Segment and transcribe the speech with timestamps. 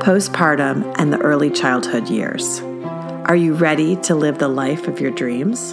[0.00, 2.60] postpartum, and the early childhood years.
[3.26, 5.72] Are you ready to live the life of your dreams?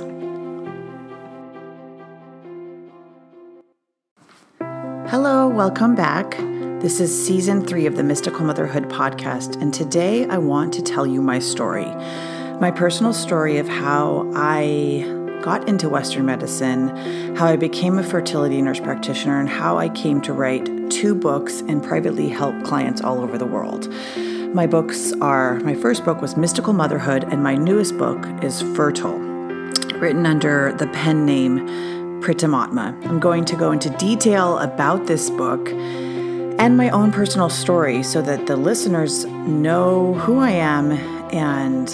[5.09, 6.37] Hello, welcome back.
[6.81, 11.07] This is season three of the Mystical Motherhood podcast, and today I want to tell
[11.07, 11.85] you my story.
[12.59, 15.05] My personal story of how I
[15.41, 16.89] got into Western medicine,
[17.37, 21.61] how I became a fertility nurse practitioner, and how I came to write two books
[21.61, 23.87] and privately help clients all over the world.
[24.53, 29.19] My books are my first book was Mystical Motherhood, and my newest book is Fertile,
[29.99, 31.67] written under the pen name
[32.21, 33.05] Pritamatma.
[33.07, 38.21] I'm going to go into detail about this book and my own personal story so
[38.21, 40.91] that the listeners know who I am
[41.31, 41.89] and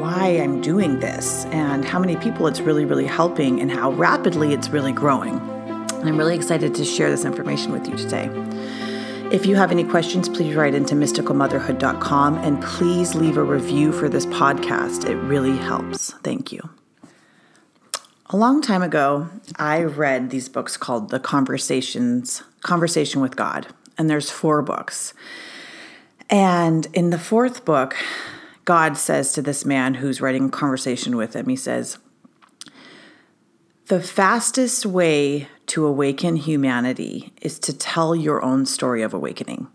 [0.00, 4.52] why I'm doing this and how many people it's really, really helping and how rapidly
[4.52, 5.55] it's really growing.
[6.06, 8.30] And I'm really excited to share this information with you today.
[9.32, 14.08] If you have any questions, please write into mysticalmotherhood.com and please leave a review for
[14.08, 15.10] this podcast.
[15.10, 16.12] It really helps.
[16.22, 16.70] Thank you.
[18.26, 23.66] A long time ago, I read these books called The Conversations Conversation with God,
[23.98, 25.12] and there's four books.
[26.30, 27.96] And in the fourth book,
[28.64, 31.98] God says to this man who's writing a conversation with him, he says,
[33.88, 39.68] The fastest way to awaken humanity is to tell your own story of awakening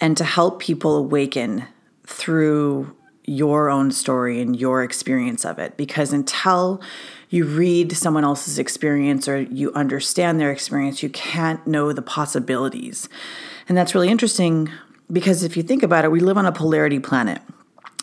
[0.00, 1.64] and to help people awaken
[2.06, 5.76] through your own story and your experience of it.
[5.76, 6.80] Because until
[7.28, 13.10] you read someone else's experience or you understand their experience, you can't know the possibilities.
[13.68, 14.70] And that's really interesting
[15.12, 17.42] because if you think about it, we live on a polarity planet.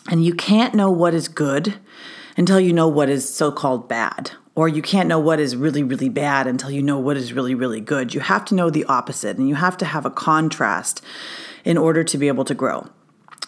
[0.08, 1.80] And you can't know what is good
[2.36, 4.30] until you know what is so called bad.
[4.54, 7.54] Or you can't know what is really, really bad until you know what is really,
[7.54, 8.12] really good.
[8.12, 11.02] You have to know the opposite and you have to have a contrast
[11.64, 12.88] in order to be able to grow.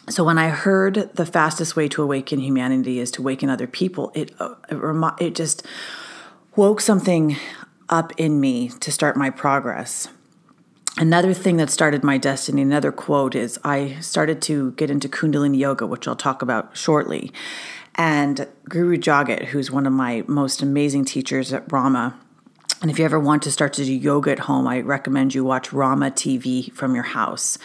[0.09, 4.13] So when I heard the fastest way to awaken humanity is to awaken other people,
[4.15, 5.67] it uh, it, it just
[6.57, 7.37] woke something
[7.89, 10.09] up in me to start my progress.
[10.97, 15.59] Another thing that started my destiny, another quote is I started to get into Kundalini
[15.59, 17.33] yoga, which I'll talk about shortly.
[17.97, 22.19] And Guru Jagat, who's one of my most amazing teachers at Rama,
[22.83, 25.45] and if you ever want to start to do yoga at home, I recommend you
[25.45, 27.57] watch Rama TV from your house.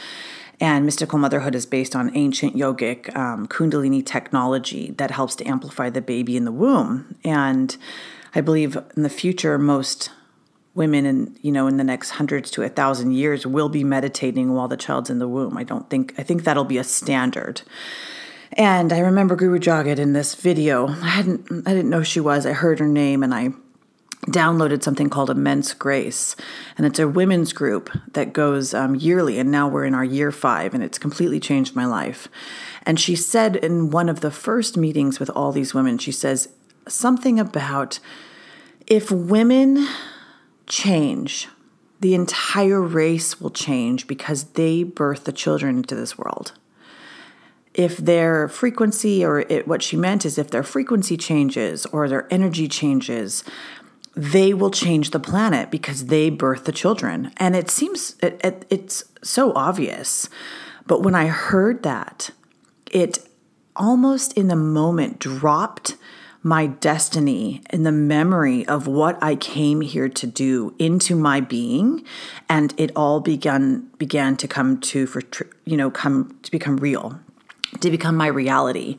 [0.62, 5.90] And Mystical Motherhood is based on ancient yogic um, Kundalini technology that helps to amplify
[5.90, 7.16] the baby in the womb.
[7.24, 7.76] And
[8.36, 10.12] I believe in the future, most
[10.76, 14.54] women in you know in the next hundreds to a thousand years will be meditating
[14.54, 15.58] while the child's in the womb.
[15.58, 17.62] I don't think I think that'll be a standard.
[18.54, 20.88] And I remember Guru Jagat in this video.
[20.88, 22.46] I hadn't I didn't know she was.
[22.46, 23.50] I heard her name and I
[24.28, 26.36] downloaded something called Immense Grace,
[26.78, 29.40] and it's a women's group that goes um, yearly.
[29.40, 32.28] And now we're in our year five, and it's completely changed my life.
[32.84, 36.50] And she said in one of the first meetings with all these women, she says
[36.88, 38.00] something about
[38.88, 39.88] if women
[40.68, 41.48] change,
[42.00, 46.54] the entire race will change because they birth the children into this world.
[47.80, 52.28] If their frequency, or it, what she meant is if their frequency changes or their
[52.30, 53.46] energy changes,
[54.18, 57.32] they will change the planet because they birth the children.
[57.38, 60.28] And it seems it, it, it's so obvious.
[60.88, 62.32] But when I heard that,
[62.92, 63.20] it
[63.78, 65.96] almost in the moment dropped
[66.44, 72.04] my destiny and the memory of what I came here to do into my being
[72.50, 75.22] and it all began began to come to for
[75.66, 77.20] you know come to become real
[77.82, 78.98] to become my reality.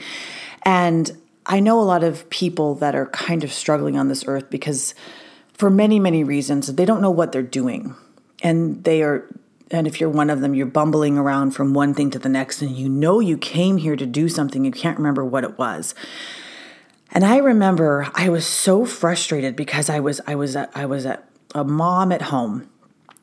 [0.63, 1.11] And
[1.47, 4.95] I know a lot of people that are kind of struggling on this earth because
[5.55, 7.95] for many many reasons they don't know what they're doing.
[8.43, 9.27] And they are
[9.71, 12.63] and if you're one of them you're bumbling around from one thing to the next
[12.63, 14.65] and you know you came here to do something.
[14.65, 15.95] You can't remember what it was.
[17.13, 21.65] And I remember I was so frustrated because I was I was I was a
[21.65, 22.69] mom at home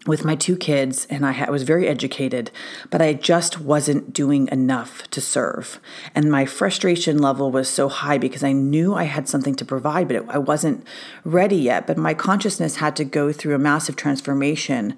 [0.08, 2.50] with my two kids and I, was very educated,
[2.90, 5.80] but I just wasn't doing enough to serve.
[6.16, 10.08] And my frustration level was so high because I knew I had something to provide,
[10.08, 10.88] but I wasn't
[11.24, 11.86] ready yet.
[11.86, 14.96] But my consciousness had to go through a massive transformation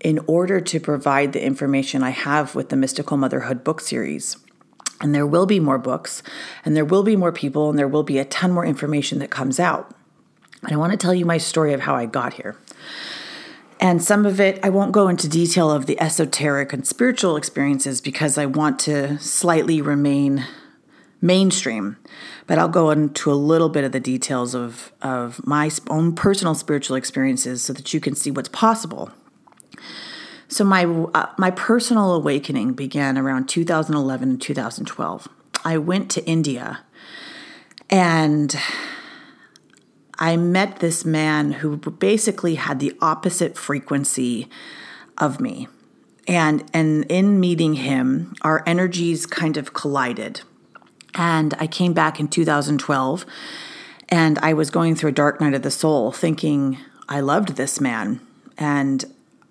[0.00, 4.36] in order to provide the information I have with the Mystical Motherhood book series.
[5.00, 6.22] And there will be more books,
[6.64, 9.30] and there will be more people, and there will be a ton more information that
[9.30, 9.94] comes out.
[10.62, 12.56] And I want to tell you my story of how I got here.
[13.78, 18.00] And some of it, I won't go into detail of the esoteric and spiritual experiences
[18.00, 20.46] because I want to slightly remain
[21.20, 21.96] mainstream.
[22.46, 26.54] But I'll go into a little bit of the details of, of my own personal
[26.54, 29.10] spiritual experiences so that you can see what's possible.
[30.48, 35.28] So my uh, my personal awakening began around 2011 and 2012.
[35.64, 36.84] I went to India
[37.90, 38.56] and
[40.18, 44.48] I met this man who basically had the opposite frequency
[45.18, 45.68] of me.
[46.28, 50.40] And and in meeting him, our energies kind of collided.
[51.14, 53.24] And I came back in 2012
[54.08, 56.78] and I was going through a dark night of the soul thinking
[57.08, 58.20] I loved this man
[58.58, 59.04] and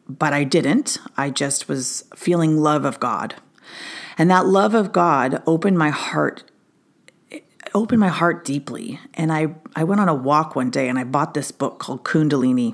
[0.07, 0.99] but I didn't.
[1.17, 3.35] I just was feeling love of God.
[4.17, 6.43] And that love of God opened my heart
[7.75, 8.99] opened my heart deeply.
[9.13, 12.03] And I, I went on a walk one day and I bought this book called
[12.03, 12.73] Kundalini.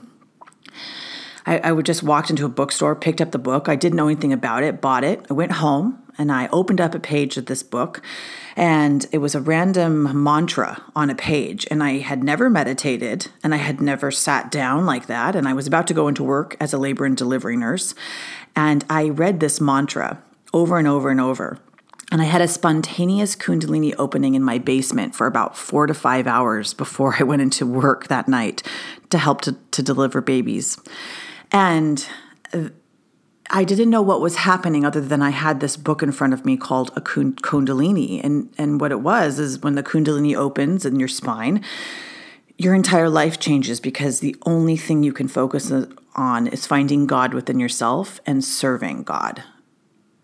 [1.45, 3.67] I, I would just walked into a bookstore, picked up the book.
[3.67, 5.25] I didn't know anything about it, bought it.
[5.29, 8.01] I went home and I opened up a page of this book,
[8.55, 11.65] and it was a random mantra on a page.
[11.71, 15.35] And I had never meditated and I had never sat down like that.
[15.35, 17.95] And I was about to go into work as a labor and delivery nurse.
[18.55, 20.21] And I read this mantra
[20.53, 21.57] over and over and over.
[22.11, 26.27] And I had a spontaneous Kundalini opening in my basement for about four to five
[26.27, 28.61] hours before I went into work that night
[29.09, 30.77] to help to, to deliver babies.
[31.51, 32.05] And
[32.53, 32.69] uh,
[33.49, 36.45] I didn't know what was happening other than I had this book in front of
[36.45, 38.23] me called a Kundalini.
[38.23, 41.63] And, and what it was is when the Kundalini opens in your spine,
[42.57, 45.71] your entire life changes because the only thing you can focus
[46.15, 49.43] on is finding God within yourself and serving God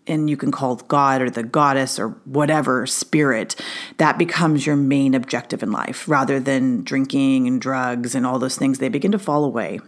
[0.08, 3.54] and you can call God or the goddess or whatever spirit,
[3.98, 8.56] that becomes your main objective in life rather than drinking and drugs and all those
[8.56, 8.78] things.
[8.78, 9.80] They begin to fall away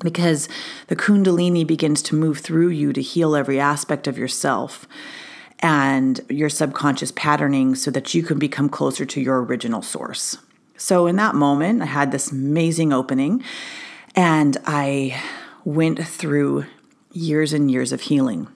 [0.00, 0.48] because
[0.88, 4.86] the Kundalini begins to move through you to heal every aspect of yourself
[5.60, 10.36] and your subconscious patterning so that you can become closer to your original source.
[10.76, 13.42] So, in that moment, I had this amazing opening
[14.14, 15.22] and I
[15.64, 16.66] went through
[17.12, 18.48] years and years of healing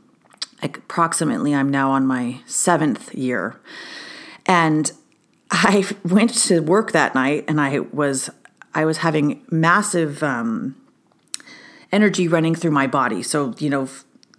[0.63, 3.61] approximately I'm now on my seventh year.
[4.47, 4.91] And
[5.51, 8.31] I went to work that night and I was
[8.73, 10.77] I was having massive um,
[11.91, 13.23] energy running through my body.
[13.23, 13.89] So, you know,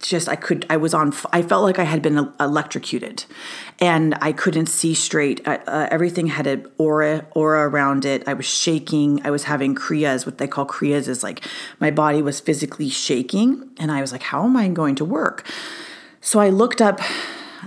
[0.00, 3.24] just I could I was on I felt like I had been electrocuted
[3.78, 5.46] and I couldn't see straight.
[5.46, 8.26] Uh, uh, everything had an aura aura around it.
[8.26, 9.24] I was shaking.
[9.24, 10.26] I was having kriyas.
[10.26, 11.46] What they call kriyas is like
[11.78, 15.46] my body was physically shaking and I was like how am I going to work?
[16.24, 17.00] So I looked up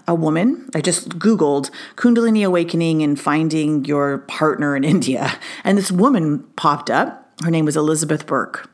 [0.07, 0.69] a woman.
[0.73, 5.37] I just Googled Kundalini Awakening and finding your partner in India.
[5.65, 7.29] And this woman popped up.
[7.43, 8.69] Her name was Elizabeth Burke.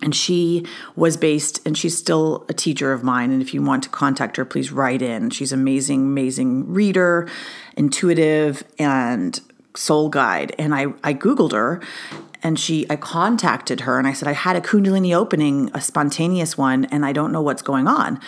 [0.00, 0.64] And she
[0.94, 3.32] was based, and she's still a teacher of mine.
[3.32, 5.30] And if you want to contact her, please write in.
[5.30, 7.28] She's amazing, amazing reader,
[7.76, 9.40] intuitive, and
[9.74, 10.54] soul guide.
[10.58, 11.82] And I, I Googled her
[12.46, 16.56] and she I contacted her and I said I had a kundalini opening, a spontaneous
[16.56, 18.20] one and I don't know what's going on.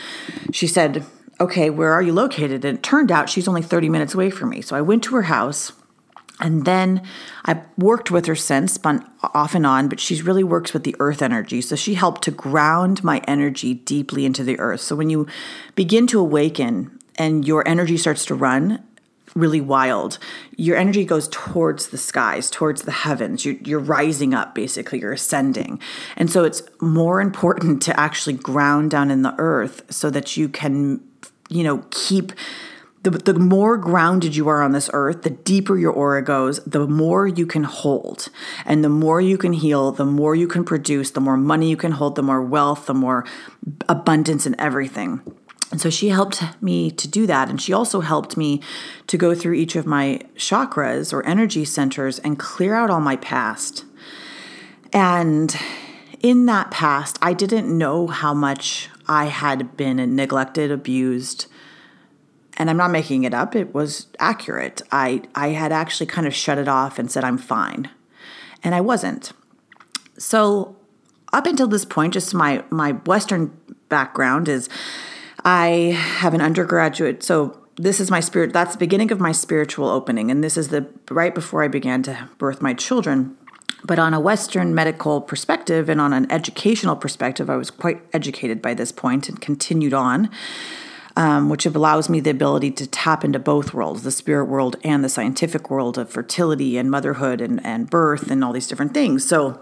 [0.53, 1.06] She said,
[1.41, 4.51] "Okay, where are you located?" And it turned out she's only 30 minutes away from
[4.51, 4.60] me.
[4.60, 5.72] So I went to her house
[6.41, 7.03] and then
[7.44, 8.77] I worked with her since,
[9.22, 11.60] off and on, but she really works with the earth energy.
[11.60, 14.81] So she helped to ground my energy deeply into the earth.
[14.81, 15.29] So when you
[15.77, 18.82] begin to awaken and your energy starts to run,
[19.35, 20.19] really wild.
[20.56, 23.44] Your energy goes towards the skies, towards the heavens.
[23.44, 25.81] You're, you're, rising up, basically, you're ascending.
[26.17, 30.49] And so it's more important to actually ground down in the earth so that you
[30.49, 31.01] can,
[31.49, 32.32] you know, keep.
[33.05, 36.87] The, the more grounded you are on this earth, the deeper your aura goes, the
[36.87, 38.29] more you can hold.
[38.67, 41.77] And the more you can heal, the more you can produce, the more money you
[41.77, 43.25] can hold, the more wealth, the more
[43.89, 45.23] abundance and everything.
[45.70, 47.51] And so she helped me to do that.
[47.51, 48.63] And she also helped me
[49.06, 53.17] to go through each of my chakras or energy centers and clear out all my
[53.17, 53.84] past.
[54.93, 55.55] And
[56.20, 61.46] in that past, I didn't know how much I had been neglected, abused.
[62.56, 64.82] And I'm not making it up, it was accurate.
[64.91, 67.91] I, I had actually kind of shut it off and said, I'm fine.
[68.65, 69.32] And I wasn't.
[70.19, 70.77] So,
[71.32, 73.56] up until this point, just my, my Western
[73.91, 74.69] background is
[75.44, 79.88] I have an undergraduate, so this is my spirit, that's the beginning of my spiritual
[79.88, 80.30] opening.
[80.30, 83.36] And this is the right before I began to birth my children.
[83.84, 88.60] But on a Western medical perspective and on an educational perspective, I was quite educated
[88.60, 90.28] by this point and continued on.
[91.18, 95.02] um, which allows me the ability to tap into both worlds the spirit world and
[95.02, 99.26] the scientific world of fertility and motherhood and, and birth and all these different things.
[99.28, 99.60] So,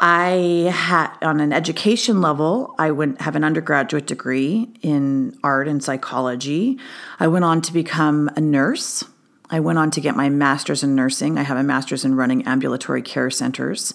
[0.00, 5.82] I had on an education level, I went have an undergraduate degree in art and
[5.82, 6.78] psychology.
[7.18, 9.04] I went on to become a nurse.
[9.50, 11.36] I went on to get my master's in nursing.
[11.36, 13.94] I have a master's in running ambulatory care centers.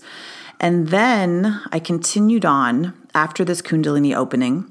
[0.60, 4.70] And then I continued on after this Kundalini opening.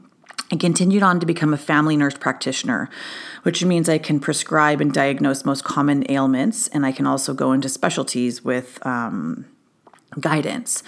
[0.51, 2.91] I continued on to become a family nurse practitioner,
[3.43, 7.53] which means I can prescribe and diagnose most common ailments, and I can also go
[7.53, 9.47] into specialties with um,
[10.21, 10.83] guidance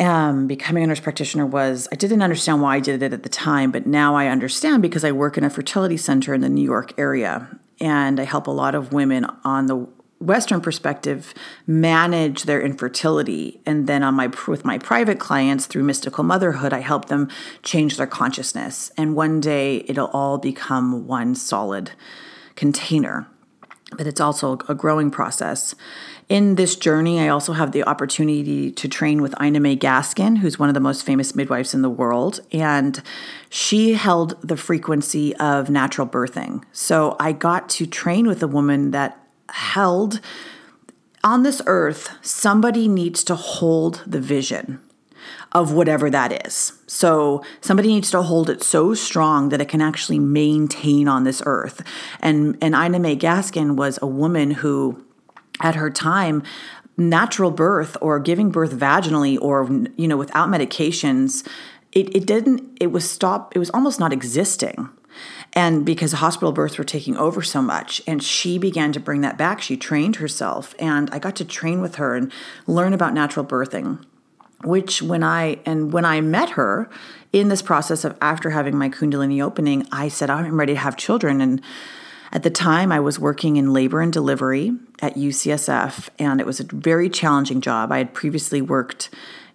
[0.00, 3.28] um, becoming a nurse practitioner was I didn't understand why I did it at the
[3.28, 6.64] time, but now I understand because I work in a fertility center in the New
[6.64, 9.86] York area, and I help a lot of women on the
[10.20, 11.34] Western perspective
[11.66, 16.80] manage their infertility, and then on my with my private clients through mystical motherhood, I
[16.80, 17.28] help them
[17.62, 21.92] change their consciousness, and one day it'll all become one solid
[22.56, 23.28] container.
[23.92, 25.74] But it's also a growing process.
[26.28, 30.58] In this journey, I also have the opportunity to train with Ina May Gaskin, who's
[30.58, 32.40] one of the most famous midwives in the world.
[32.50, 33.02] And
[33.50, 36.64] she held the frequency of natural birthing.
[36.72, 40.20] So I got to train with a woman that held
[41.22, 44.80] on this earth, somebody needs to hold the vision
[45.54, 46.72] of whatever that is.
[46.88, 51.42] So somebody needs to hold it so strong that it can actually maintain on this
[51.46, 51.82] earth.
[52.20, 55.04] And and Ina May Gaskin was a woman who
[55.60, 56.42] at her time
[56.96, 61.46] natural birth or giving birth vaginally or you know without medications
[61.92, 64.88] it, it didn't it was stop it was almost not existing
[65.52, 69.36] and because hospital births were taking over so much and she began to bring that
[69.36, 72.32] back she trained herself and i got to train with her and
[72.68, 73.98] learn about natural birthing
[74.66, 76.88] which when i and when i met her
[77.32, 80.96] in this process of after having my kundalini opening i said i'm ready to have
[80.96, 81.60] children and
[82.34, 86.58] at the time, I was working in labor and delivery at UCSF, and it was
[86.58, 87.92] a very challenging job.
[87.92, 89.08] I had previously worked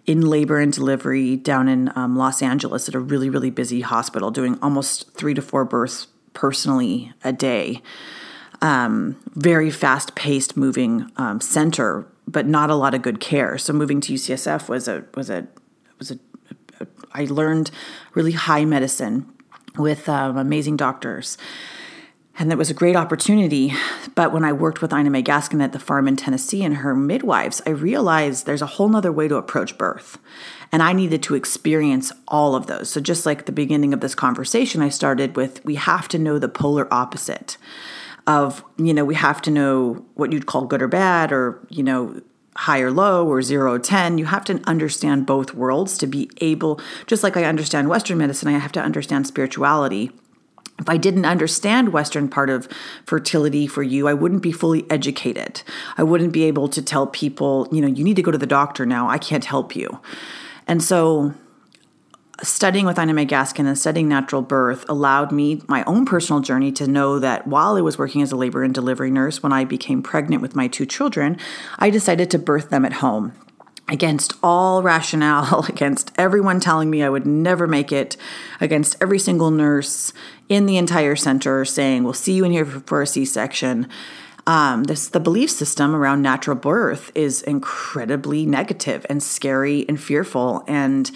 [0.06, 4.30] in labor and delivery down in um, Los Angeles at a really, really busy hospital,
[4.30, 7.82] doing almost three to four births personally a day.
[8.62, 13.58] Um, very fast paced moving um, center, but not a lot of good care.
[13.58, 15.46] So moving to UCSF was a was a
[15.98, 16.18] was a,
[16.80, 17.70] a I learned
[18.14, 19.32] really high medicine
[19.76, 21.38] with um, amazing doctors
[22.40, 23.74] and that was a great opportunity.
[24.14, 26.94] But when I worked with Ina May Gaskin at the farm in Tennessee and her
[26.94, 30.18] midwives, I realized there's a whole nother way to approach birth.
[30.72, 32.88] And I needed to experience all of those.
[32.88, 36.38] So, just like the beginning of this conversation, I started with we have to know
[36.38, 37.58] the polar opposite
[38.30, 41.82] of, you know, we have to know what you'd call good or bad, or, you
[41.82, 42.20] know,
[42.56, 44.18] high or low, or zero or 10.
[44.18, 48.48] You have to understand both worlds to be able, just like I understand Western medicine,
[48.48, 50.10] I have to understand spirituality
[50.80, 52.66] if I didn't understand Western part of
[53.04, 55.62] fertility for you, I wouldn't be fully educated.
[55.98, 58.46] I wouldn't be able to tell people, you know, you need to go to the
[58.46, 59.08] doctor now.
[59.08, 60.00] I can't help you.
[60.66, 61.34] And so
[62.42, 66.72] studying with Ina May Gaskin and studying natural birth allowed me my own personal journey
[66.72, 69.64] to know that while I was working as a labor and delivery nurse, when I
[69.64, 71.38] became pregnant with my two children,
[71.78, 73.32] I decided to birth them at home
[73.88, 78.16] against all rationale, against everyone telling me I would never make it,
[78.60, 80.12] against every single nurse
[80.48, 83.88] in the entire center saying, We'll see you in here for a C section.
[84.46, 90.64] Um, this the belief system around natural birth is incredibly negative and scary and fearful,
[90.66, 91.10] and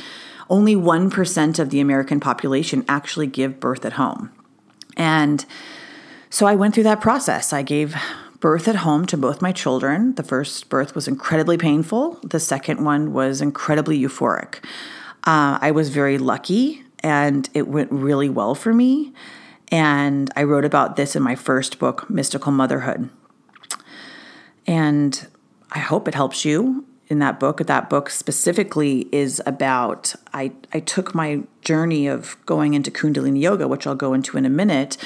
[0.48, 4.30] only one percent of the American population actually give birth at home.
[4.96, 5.44] And
[6.30, 7.52] so I went through that process.
[7.52, 7.96] I gave
[8.40, 10.14] birth at home to both my children.
[10.16, 14.56] The first birth was incredibly painful, the second one was incredibly euphoric.
[15.26, 19.14] Uh, I was very lucky and it went really well for me.
[19.72, 23.08] And I wrote about this in my first book, Mystical Motherhood.
[24.66, 25.26] And
[25.72, 26.84] I hope it helps you
[27.14, 27.58] in that book.
[27.58, 33.68] That book specifically is about I, I took my journey of going into Kundalini Yoga,
[33.68, 34.96] which I'll go into in a minute,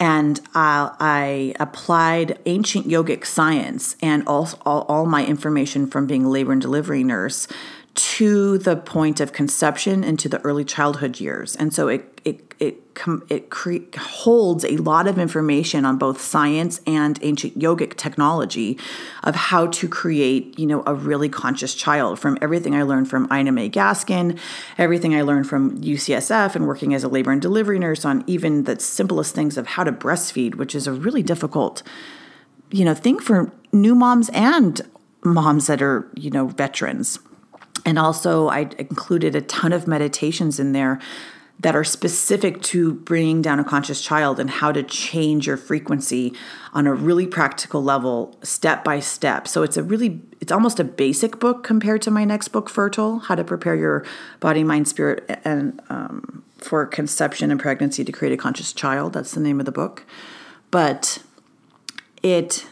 [0.00, 6.26] and I, I applied ancient yogic science and all, all, all my information from being
[6.26, 7.46] labor and delivery nurse
[7.94, 11.54] to the point of conception into the early childhood years.
[11.56, 12.76] And so it it it
[13.28, 18.78] it cre- holds a lot of information on both science and ancient yogic technology
[19.24, 22.18] of how to create, you know, a really conscious child.
[22.18, 24.38] From everything I learned from Ina May Gaskin,
[24.78, 28.64] everything I learned from UCSF and working as a labor and delivery nurse on even
[28.64, 31.82] the simplest things of how to breastfeed, which is a really difficult,
[32.70, 34.80] you know, thing for new moms and
[35.24, 37.18] moms that are, you know, veterans.
[37.84, 41.00] And also, I included a ton of meditations in there
[41.62, 46.34] that are specific to bringing down a conscious child and how to change your frequency
[46.72, 49.46] on a really practical level step by step.
[49.46, 53.20] So it's a really it's almost a basic book compared to my next book fertile
[53.20, 54.04] how to prepare your
[54.40, 59.12] body mind spirit and um, for conception and pregnancy to create a conscious child.
[59.12, 60.04] That's the name of the book.
[60.72, 61.22] But
[62.24, 62.66] it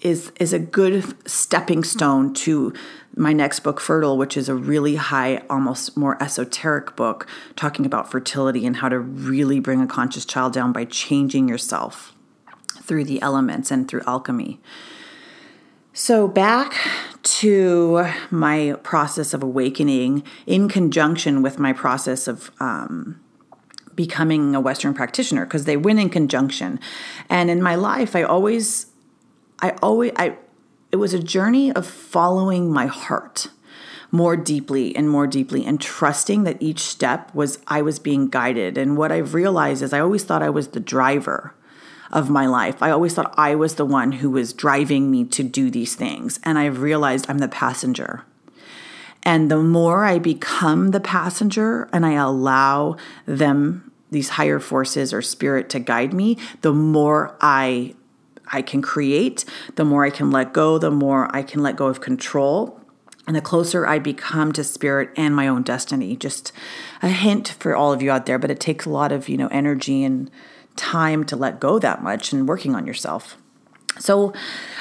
[0.00, 2.72] is is a good stepping stone to
[3.18, 8.10] my next book fertile which is a really high almost more esoteric book talking about
[8.10, 12.14] fertility and how to really bring a conscious child down by changing yourself
[12.88, 14.58] through the elements and through alchemy.
[15.92, 16.74] So back
[17.22, 23.20] to my process of awakening in conjunction with my process of um,
[23.94, 26.80] becoming a western practitioner because they went in conjunction.
[27.28, 28.86] And in my life i always
[29.60, 30.36] I always I
[30.90, 33.48] it was a journey of following my heart
[34.10, 38.78] more deeply and more deeply and trusting that each step was I was being guided.
[38.78, 41.54] And what I've realized is I always thought I was the driver
[42.10, 42.82] of my life.
[42.82, 46.40] I always thought I was the one who was driving me to do these things.
[46.42, 48.24] And I've realized I'm the passenger.
[49.22, 55.20] And the more I become the passenger and I allow them, these higher forces or
[55.20, 57.94] spirit to guide me, the more I
[58.52, 59.44] I can create,
[59.76, 62.80] the more I can let go, the more I can let go of control.
[63.26, 66.16] And the closer I become to spirit and my own destiny.
[66.16, 66.50] Just
[67.02, 69.36] a hint for all of you out there, but it takes a lot of, you
[69.36, 70.30] know, energy and
[70.76, 73.36] time to let go that much and working on yourself.
[73.98, 74.32] So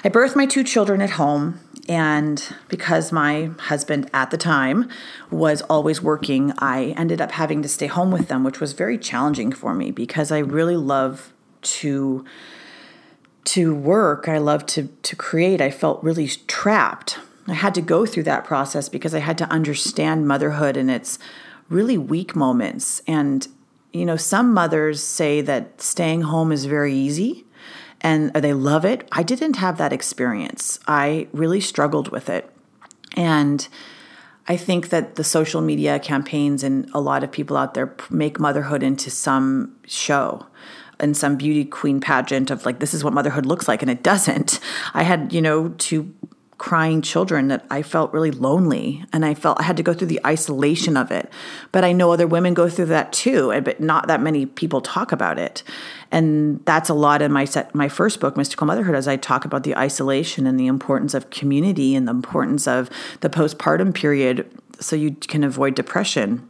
[0.03, 1.59] I birthed my two children at home.
[1.89, 4.89] And because my husband at the time
[5.31, 8.97] was always working, I ended up having to stay home with them, which was very
[8.97, 12.25] challenging for me because I really love to
[13.47, 17.17] to work, I love to to create, I felt really trapped.
[17.47, 21.17] I had to go through that process because I had to understand motherhood and its
[21.69, 23.01] really weak moments.
[23.07, 23.47] And
[23.93, 27.45] you know, some mothers say that staying home is very easy
[28.01, 29.07] and they love it.
[29.13, 30.79] I didn't have that experience.
[30.85, 32.51] I really struggled with it.
[33.15, 33.65] And
[34.49, 38.41] I think that the social media campaigns and a lot of people out there make
[38.41, 40.45] motherhood into some show
[40.99, 44.03] in some beauty queen pageant of like this is what motherhood looks like and it
[44.03, 44.59] doesn't.
[44.93, 46.13] I had you know two
[46.57, 50.07] crying children that i felt really lonely and i felt i had to go through
[50.07, 51.31] the isolation of it.
[51.71, 55.11] But i know other women go through that too but not that many people talk
[55.11, 55.63] about it.
[56.11, 59.45] And that's a lot in my set my first book mystical motherhood as i talk
[59.45, 62.89] about the isolation and the importance of community and the importance of
[63.21, 66.47] the postpartum period so you can avoid depression.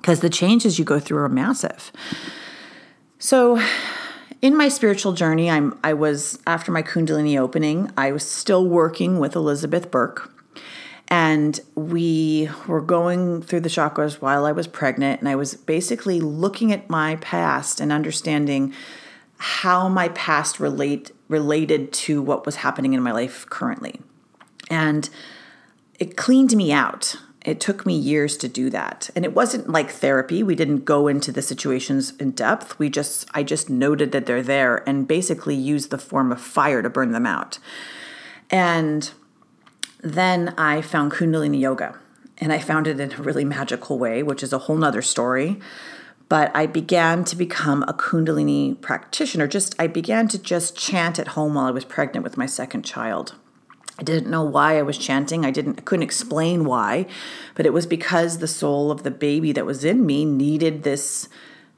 [0.00, 1.92] Because the changes you go through are massive
[3.20, 3.62] so,
[4.40, 9.18] in my spiritual journey, I'm I was after my Kundalini opening, I was still working
[9.18, 10.32] with Elizabeth Burke.
[11.08, 16.18] And we were going through the chakras while I was pregnant, and I was basically
[16.20, 18.72] looking at my past and understanding
[19.36, 24.00] how my past relate related to what was happening in my life currently.
[24.70, 25.10] And
[25.98, 29.08] it cleaned me out it took me years to do that.
[29.16, 30.42] And it wasn't like therapy.
[30.42, 32.78] We didn't go into the situations in depth.
[32.78, 36.82] We just I just noted that they're there and basically used the form of fire
[36.82, 37.58] to burn them out.
[38.50, 39.10] And
[40.02, 41.98] then I found Kundalini yoga.
[42.38, 45.60] And I found it in a really magical way, which is a whole nother story.
[46.28, 49.46] But I began to become a Kundalini practitioner.
[49.46, 52.84] Just I began to just chant at home while I was pregnant with my second
[52.84, 53.34] child.
[54.00, 55.44] I didn't know why I was chanting.
[55.44, 57.06] I didn't I couldn't explain why,
[57.54, 61.28] but it was because the soul of the baby that was in me needed this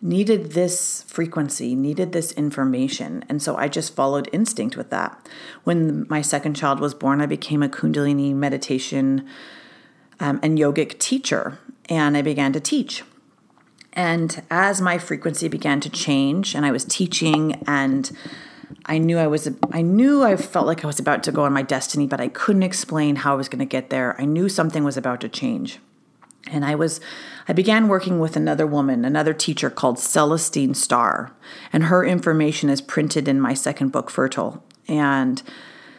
[0.00, 3.24] needed this frequency, needed this information.
[3.28, 5.28] And so I just followed instinct with that.
[5.64, 9.26] When my second child was born, I became a Kundalini meditation
[10.18, 11.58] um, and yogic teacher,
[11.88, 13.04] and I began to teach.
[13.92, 18.10] And as my frequency began to change, and I was teaching and
[18.86, 21.52] I knew I was I knew I felt like I was about to go on
[21.52, 24.20] my destiny, but I couldn't explain how I was going to get there.
[24.20, 25.78] I knew something was about to change.
[26.48, 27.00] And I was
[27.48, 31.32] I began working with another woman, another teacher called Celestine Starr,
[31.72, 34.62] and her information is printed in my second book Fertile.
[34.88, 35.42] And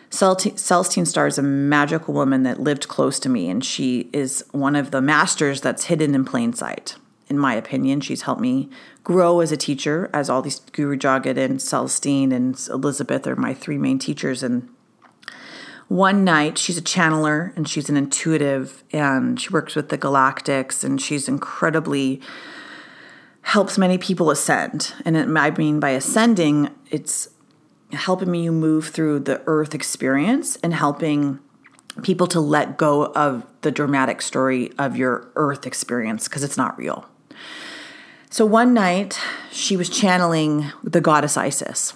[0.10, 4.76] Celestine Starr is a magical woman that lived close to me, and she is one
[4.76, 6.96] of the masters that's hidden in plain sight
[7.34, 8.00] in my opinion.
[8.00, 8.70] She's helped me
[9.04, 13.54] grow as a teacher, as all these Guru Jagat and Celestine and Elizabeth are my
[13.54, 14.44] three main teachers.
[14.44, 14.70] And
[15.88, 20.84] one night, she's a channeler and she's an intuitive, and she works with the galactics,
[20.84, 22.22] and she's incredibly
[23.42, 24.94] helps many people ascend.
[25.04, 27.30] And it, I mean by ascending, it's
[27.92, 31.40] helping me move through the earth experience and helping
[32.02, 36.78] people to let go of the dramatic story of your earth experience because it's not
[36.78, 37.08] real.
[38.34, 39.20] So one night,
[39.52, 41.94] she was channeling the goddess Isis.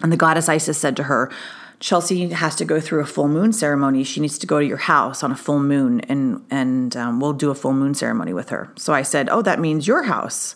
[0.00, 1.32] And the goddess Isis said to her,
[1.80, 4.04] Chelsea has to go through a full moon ceremony.
[4.04, 7.32] She needs to go to your house on a full moon, and and um, we'll
[7.32, 8.72] do a full moon ceremony with her.
[8.76, 10.54] So I said, "Oh, that means your house."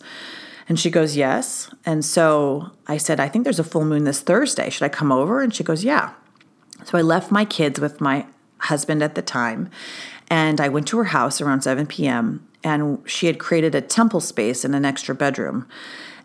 [0.69, 1.69] And she goes, Yes.
[1.85, 4.71] And so I said, I think there's a full moon this Thursday.
[4.71, 5.41] Should I come over?
[5.41, 6.13] And she goes, Yeah.
[6.85, 8.27] So I left my kids with my
[8.59, 9.69] husband at the time,
[10.31, 12.48] and I went to her house around 7 p.m.
[12.65, 15.67] And she had created a temple space in an extra bedroom.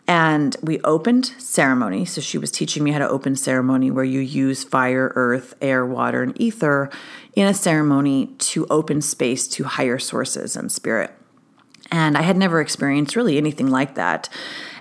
[0.08, 2.06] And we opened ceremony.
[2.06, 5.86] So she was teaching me how to open ceremony where you use fire, earth, air,
[5.86, 6.90] water, and ether
[7.36, 11.12] in a ceremony to open space to higher sources and spirit.
[11.92, 14.28] And I had never experienced really anything like that.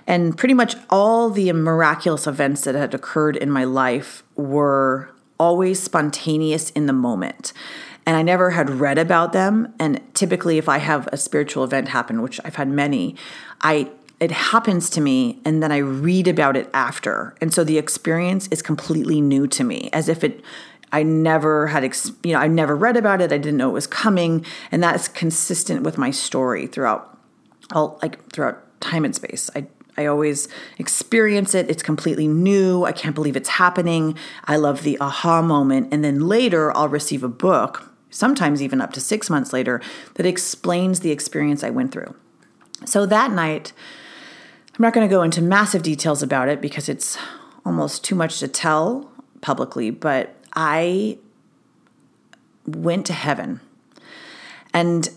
[0.07, 5.81] And pretty much all the miraculous events that had occurred in my life were always
[5.81, 7.53] spontaneous in the moment.
[8.05, 9.73] And I never had read about them.
[9.79, 13.15] And typically, if I have a spiritual event happen, which I've had many,
[13.61, 13.89] I
[14.19, 17.35] it happens to me and then I read about it after.
[17.41, 20.41] And so the experience is completely new to me, as if it
[20.93, 21.83] I never had,
[22.23, 23.33] you know, I never read about it.
[23.33, 27.17] I didn't know it was coming, and that's consistent with my story throughout,
[27.73, 29.49] all like throughout time and space.
[29.55, 29.65] I
[29.97, 31.69] I always experience it.
[31.69, 32.83] It's completely new.
[32.83, 34.17] I can't believe it's happening.
[34.45, 38.93] I love the aha moment, and then later I'll receive a book, sometimes even up
[38.93, 39.81] to six months later,
[40.15, 42.15] that explains the experience I went through.
[42.85, 43.73] So that night,
[44.73, 47.17] I'm not going to go into massive details about it because it's
[47.65, 51.17] almost too much to tell publicly, but I
[52.65, 53.59] went to heaven.
[54.73, 55.09] And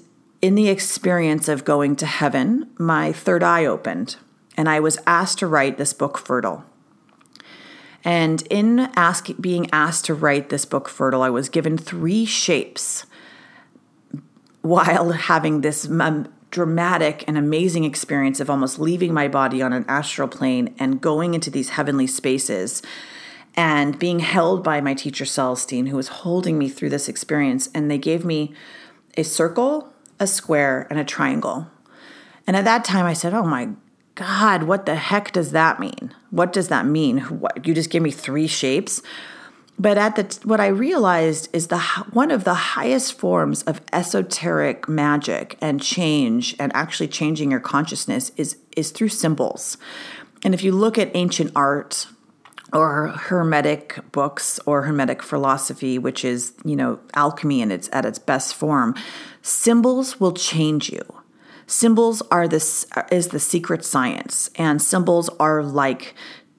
[0.42, 4.16] in the experience of going to heaven, my third eye opened
[4.56, 6.64] and I was asked to write this book, Fertile.
[8.06, 13.04] And in ask, being asked to write this book, Fertile, I was given three shapes
[14.62, 19.84] while having this um, dramatic and amazing experience of almost leaving my body on an
[19.88, 22.80] astral plane and going into these heavenly spaces
[23.56, 27.68] and being held by my teacher Celestine, who was holding me through this experience.
[27.74, 28.54] And they gave me
[29.16, 31.66] a circle, a square, and a triangle.
[32.46, 33.70] And at that time, I said, "Oh my
[34.16, 36.12] God, what the heck does that mean?
[36.30, 37.18] What does that mean?
[37.20, 39.02] What, you just gave me three shapes."
[39.78, 41.78] But at the what I realized is the
[42.12, 48.32] one of the highest forms of esoteric magic and change and actually changing your consciousness
[48.36, 49.76] is is through symbols.
[50.42, 52.06] And if you look at ancient art,
[52.72, 58.18] or hermetic books or hermetic philosophy which is you know alchemy in its at its
[58.18, 58.94] best form
[59.40, 61.15] symbols will change you
[61.66, 66.14] symbols are this is the secret science and symbols are like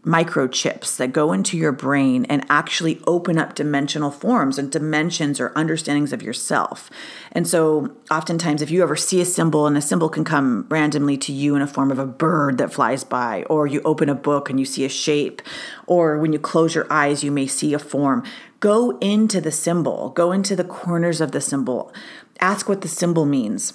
[0.08, 5.50] microchips that go into your brain and actually open up dimensional forms and dimensions or
[5.50, 6.90] understandings of yourself.
[7.34, 11.18] And so, oftentimes, if you ever see a symbol, and a symbol can come randomly
[11.18, 14.16] to you in a form of a bird that flies by, or you open a
[14.16, 15.42] book and you see a shape,
[15.88, 18.24] or when you close your eyes, you may see a form.
[18.62, 21.94] Go into the symbol, go into the corners of the symbol,
[22.40, 23.74] ask what the symbol means.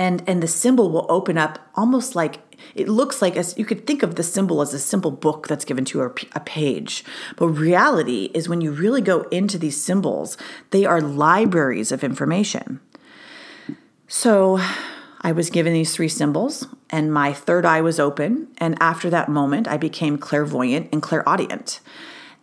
[0.00, 2.38] And, and the symbol will open up almost like
[2.74, 5.66] it looks like as you could think of the symbol as a simple book that's
[5.66, 7.04] given to a, a page.
[7.36, 10.38] But reality is when you really go into these symbols,
[10.70, 12.80] they are libraries of information.
[14.08, 14.58] So
[15.20, 18.48] I was given these three symbols, and my third eye was open.
[18.56, 21.80] And after that moment, I became clairvoyant and clairaudient.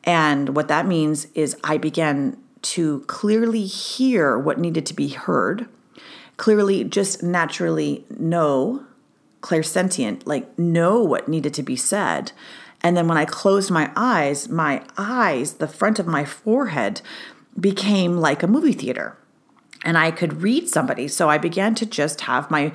[0.04, 5.68] And what that means is I began to clearly hear what needed to be heard,
[6.38, 8.86] clearly, just naturally know
[9.42, 12.32] clairsentient, like know what needed to be said.
[12.82, 17.02] And then when I closed my eyes, my eyes, the front of my forehead,
[17.60, 19.18] became like a movie theater.
[19.84, 21.08] And I could read somebody.
[21.08, 22.72] So I began to just have my,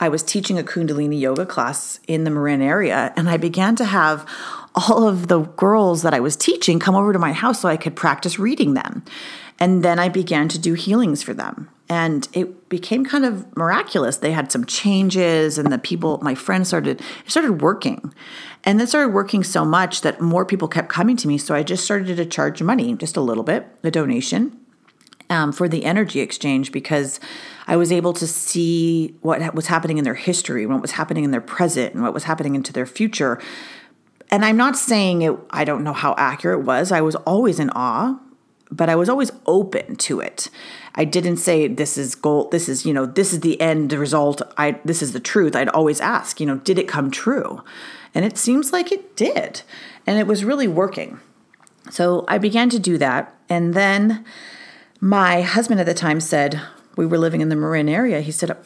[0.00, 3.84] I was teaching a Kundalini yoga class in the Marin area, and I began to
[3.84, 4.28] have
[4.76, 7.76] all of the girls that I was teaching come over to my house so I
[7.76, 9.02] could practice reading them.
[9.58, 11.70] And then I began to do healings for them.
[11.88, 14.18] And it became kind of miraculous.
[14.18, 18.12] They had some changes and the people my friends started started working.
[18.64, 21.38] And then started working so much that more people kept coming to me.
[21.38, 24.58] So i just started to charge money just a little bit a donation
[25.30, 27.18] um, for the energy exchange because
[27.66, 31.30] i was able to see what was happening in their history what was happening in
[31.30, 33.40] their present and what was happening into their future
[34.30, 37.58] and i'm not saying it i don't know how accurate it was i was always
[37.58, 38.18] in awe
[38.70, 40.50] but I was always open to it.
[40.94, 44.42] I didn't say this is goal, this is, you know, this is the end result.
[44.56, 45.54] I this is the truth.
[45.54, 47.62] I'd always ask, you know, did it come true?
[48.14, 49.62] And it seems like it did.
[50.06, 51.20] And it was really working.
[51.90, 53.34] So I began to do that.
[53.48, 54.24] And then
[55.00, 56.60] my husband at the time said,
[56.96, 58.20] we were living in the Marin area.
[58.20, 58.56] He said,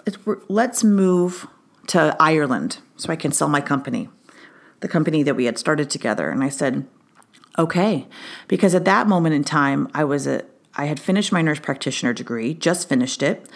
[0.49, 1.47] let's move
[1.89, 4.09] to Ireland so I can sell my company,
[4.81, 6.31] the company that we had started together.
[6.31, 6.87] And I said,
[7.59, 8.07] okay.
[8.49, 12.13] Because at that moment in time, I was a, I had finished my nurse practitioner
[12.13, 13.49] degree, just finished it.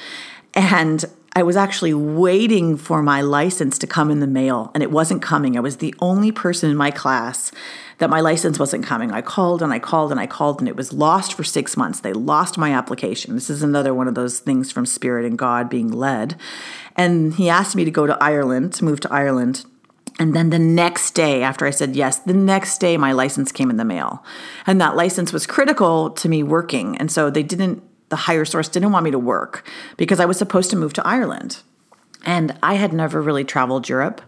[0.55, 1.05] And
[1.37, 5.21] I was actually waiting for my license to come in the mail, and it wasn't
[5.21, 5.57] coming.
[5.57, 7.51] I was the only person in my class
[7.99, 9.11] that my license wasn't coming.
[9.11, 11.99] I called and I called and I called, and it was lost for six months.
[11.99, 13.35] They lost my application.
[13.35, 16.37] This is another one of those things from Spirit and God being led.
[16.97, 19.65] And he asked me to go to Ireland, to move to Ireland.
[20.19, 23.69] And then the next day, after I said yes, the next day my license came
[23.69, 24.25] in the mail.
[24.67, 26.97] And that license was critical to me working.
[26.99, 30.39] And so they didn't the higher source didn't want me to work because I was
[30.39, 31.63] supposed to move to Ireland.
[32.25, 34.23] And I had never really traveled Europe,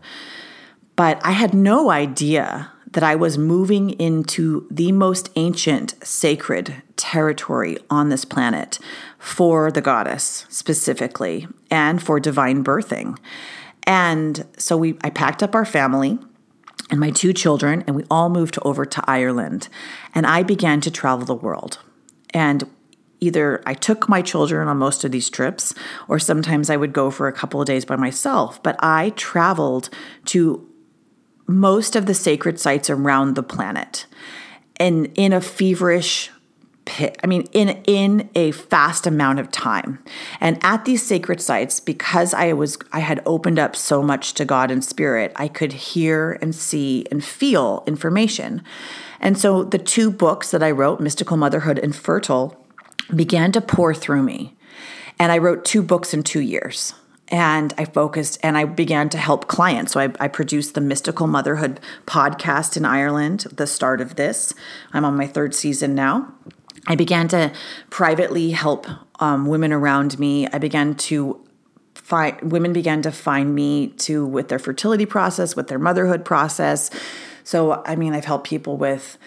[0.96, 7.76] but I had no idea that I was moving into the most ancient sacred territory
[7.90, 8.78] on this planet
[9.18, 13.18] for the goddess specifically and for divine birthing.
[13.86, 16.18] And so we I packed up our family
[16.90, 19.68] and my two children and we all moved over to Ireland
[20.14, 21.78] and I began to travel the world.
[22.30, 22.68] And
[23.20, 25.74] either I took my children on most of these trips,
[26.08, 28.62] or sometimes I would go for a couple of days by myself.
[28.62, 29.88] But I traveled
[30.26, 30.68] to
[31.46, 34.06] most of the sacred sites around the planet
[34.76, 36.30] and in a feverish
[37.22, 40.02] i mean in in a fast amount of time
[40.40, 44.44] and at these sacred sites because i was i had opened up so much to
[44.44, 48.62] god and spirit i could hear and see and feel information
[49.20, 52.66] and so the two books that i wrote mystical motherhood and fertile
[53.14, 54.56] began to pour through me.
[55.18, 56.94] And I wrote two books in two years.
[57.28, 59.92] And I focused and I began to help clients.
[59.92, 64.54] So I, I, produced the Mystical Motherhood podcast in Ireland, the start of this.
[64.92, 66.32] I'm on my third season now.
[66.86, 67.52] I began to
[67.90, 68.86] privately help
[69.20, 70.46] um, women around me.
[70.48, 71.42] I began to
[71.94, 76.90] find women began to find me to with their fertility process, with their motherhood process.
[77.42, 79.18] So I mean, I've helped people with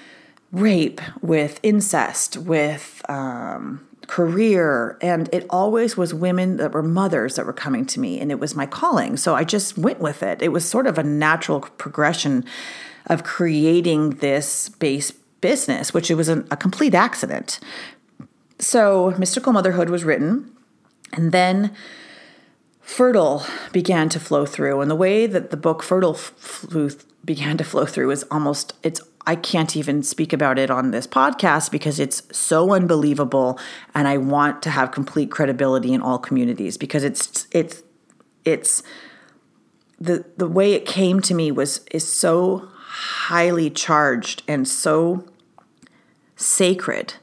[0.52, 4.98] rape, with incest, with um, career.
[5.02, 8.40] And it always was women that were mothers that were coming to me, and it
[8.40, 9.18] was my calling.
[9.18, 10.42] So I just went with it.
[10.42, 12.44] It was sort of a natural progression
[13.06, 17.60] of creating this base business, which it was a, a complete accident.
[18.60, 20.52] So Mystical Motherhood was written,
[21.14, 21.74] and then
[22.82, 24.82] Fertile began to flow through.
[24.82, 26.92] And the way that the book Fertile flew,
[27.24, 31.06] began to flow through is almost, it's I can't even speak about it on this
[31.06, 33.60] podcast because it's so unbelievable
[33.94, 37.84] and I want to have complete credibility in all communities because it's it's
[38.44, 38.82] it's
[40.00, 42.70] the the way it came to me was is so
[43.00, 45.26] highly charged and so
[46.36, 47.16] sacred.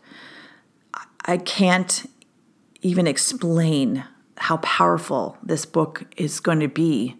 [1.24, 2.08] I can't
[2.82, 4.04] even explain
[4.38, 7.16] how powerful this book is going to be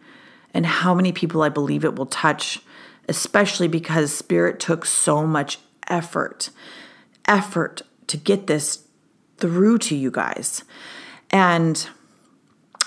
[0.55, 2.61] and how many people I believe it will touch
[3.09, 6.51] especially because Spirit took so much effort,
[7.27, 8.87] effort to get this
[9.39, 10.65] through to you guys.
[11.31, 11.89] And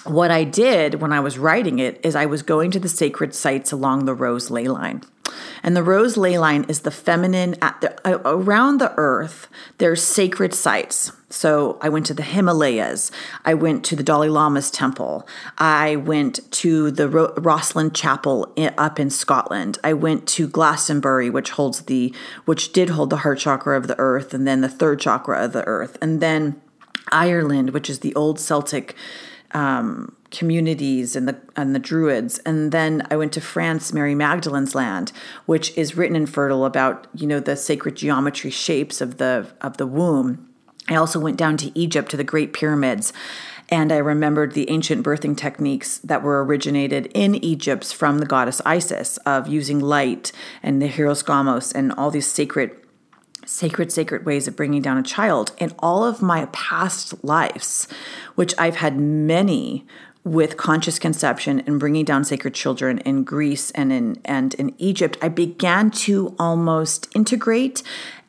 [0.06, 3.34] what I did when I was writing it is I was going to the sacred
[3.34, 5.04] sites along the Rose ley line.
[5.70, 7.96] And the Rose ley line is the feminine at the
[8.28, 9.48] around the earth.
[9.78, 11.12] There's sacred sites.
[11.30, 13.12] So I went to the Himalayas.
[13.46, 15.28] I went to the Dalai Lama's temple.
[15.60, 19.78] I went to the Ro- Rosslyn Chapel up in Scotland.
[19.84, 24.00] I went to Glastonbury, which holds the which did hold the heart chakra of the
[24.00, 26.60] earth, and then the third chakra of the earth, and then
[27.12, 28.96] Ireland, which is the old Celtic
[29.52, 34.76] um, communities and the and the Druids, and then I went to France, Mary Magdalene's
[34.76, 35.12] land,
[35.46, 39.78] which is written in Fertile about you know the sacred geometry shapes of the of
[39.78, 40.50] the womb.
[40.88, 43.14] I also went down to Egypt to the Great Pyramids.
[43.72, 48.64] And I remembered the ancient birthing techniques that were originated in Egypt from the goddess
[48.66, 50.32] Isis of using light
[50.64, 52.72] and the hieros gamos and all these sacred
[53.46, 55.52] sacred, sacred ways of bringing down a child.
[55.58, 57.88] In all of my past lives,
[58.36, 59.86] which I've had many
[60.24, 65.18] with conscious conception and bringing down sacred children in Greece and in and in Egypt,
[65.22, 67.84] I began to almost integrate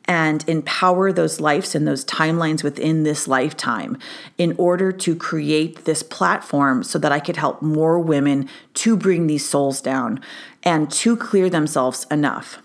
[0.05, 3.97] and empower those lives and those timelines within this lifetime
[4.37, 9.27] in order to create this platform so that I could help more women to bring
[9.27, 10.19] these souls down
[10.63, 12.61] and to clear themselves enough.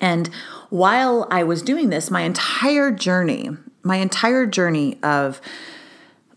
[0.00, 0.28] And
[0.70, 3.50] while I was doing this, my entire journey,
[3.82, 5.40] my entire journey of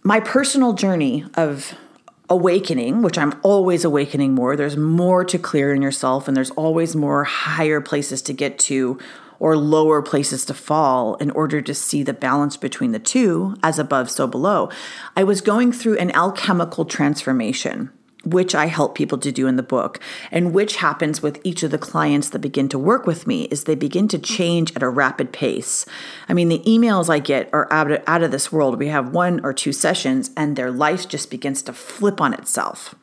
[0.04, 1.74] my personal journey of
[2.30, 4.56] awakening, which I'm always awakening more.
[4.56, 9.00] There's more to clear in yourself, and there's always more higher places to get to
[9.40, 13.78] or lower places to fall in order to see the balance between the two, as
[13.78, 14.70] above, so below.
[15.16, 17.92] I was going through an alchemical transformation
[18.32, 20.00] which I help people to do in the book,
[20.32, 23.64] and which happens with each of the clients that begin to work with me, is
[23.64, 25.86] they begin to change at a rapid pace.
[26.28, 28.78] I mean, the emails I get are out of, out of this world.
[28.78, 32.96] We have one or two sessions, and their life just begins to flip on itself.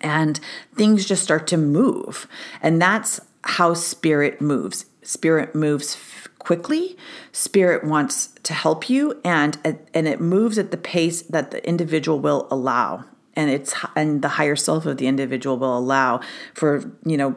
[0.00, 0.40] And
[0.74, 2.26] things just start to move.
[2.60, 4.86] And that's how spirit moves.
[5.02, 5.96] Spirit moves
[6.38, 6.96] quickly.
[7.32, 12.18] Spirit wants to help you, and and it moves at the pace that the individual
[12.20, 16.20] will allow and it's and the higher self of the individual will allow
[16.54, 17.36] for you know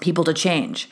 [0.00, 0.88] people to change.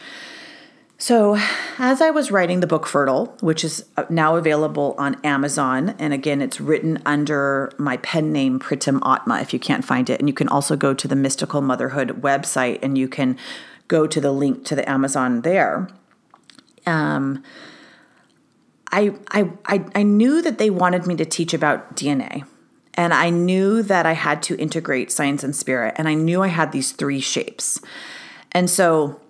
[1.01, 1.39] So
[1.79, 6.13] as i was writing the book fertile which is uh, now available on amazon and
[6.13, 10.19] again it's written under my pen name pritam atma if you can't find it.
[10.19, 13.39] And you can also go to the mystical motherhood website and you can
[13.87, 15.89] go to the link to the amazon there.
[16.85, 17.45] Um,
[18.91, 22.45] I, I, I, I knew that they wanted me to teach about DNA
[22.99, 25.95] and I knew that I had to integrate science and spirit.
[25.97, 27.81] And I knew I had these three shapes.
[28.51, 29.21] And so,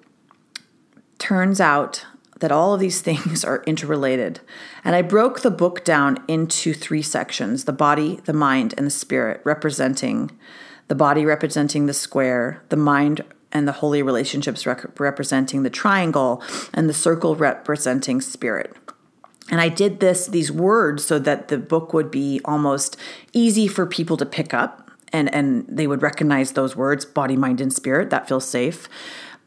[1.18, 2.06] turns out
[2.40, 4.40] that all of these things are interrelated.
[4.84, 8.90] And I broke the book down into three sections the body, the mind, and the
[8.90, 10.30] spirit, representing
[10.88, 16.42] the body representing the square, the mind and the holy relationships rec- representing the triangle,
[16.72, 18.74] and the circle representing spirit.
[19.50, 22.96] And I did this, these words, so that the book would be almost
[23.32, 27.60] easy for people to pick up and, and they would recognize those words, body, mind,
[27.60, 28.10] and spirit.
[28.10, 28.88] That feels safe.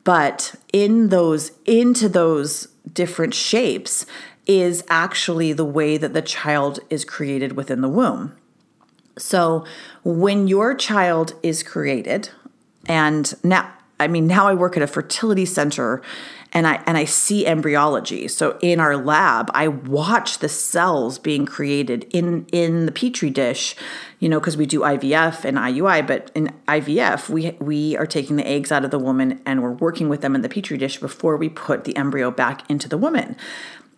[0.04, 4.06] But in those, into those different shapes
[4.48, 8.36] is actually the way that the child is created within the womb.
[9.18, 9.66] So
[10.04, 12.30] when your child is created,
[12.88, 16.02] and now, I mean, now I work at a fertility center
[16.54, 18.28] and I and I see embryology.
[18.28, 23.76] So in our lab, I watch the cells being created in in the petri dish,
[24.20, 28.36] you know, because we do IVF and IUI, but in IVF, we we are taking
[28.36, 31.00] the eggs out of the woman and we're working with them in the petri dish
[31.00, 33.38] before we put the embryo back into the woman.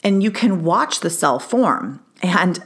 [0.04, 2.64] And you can watch the cell form and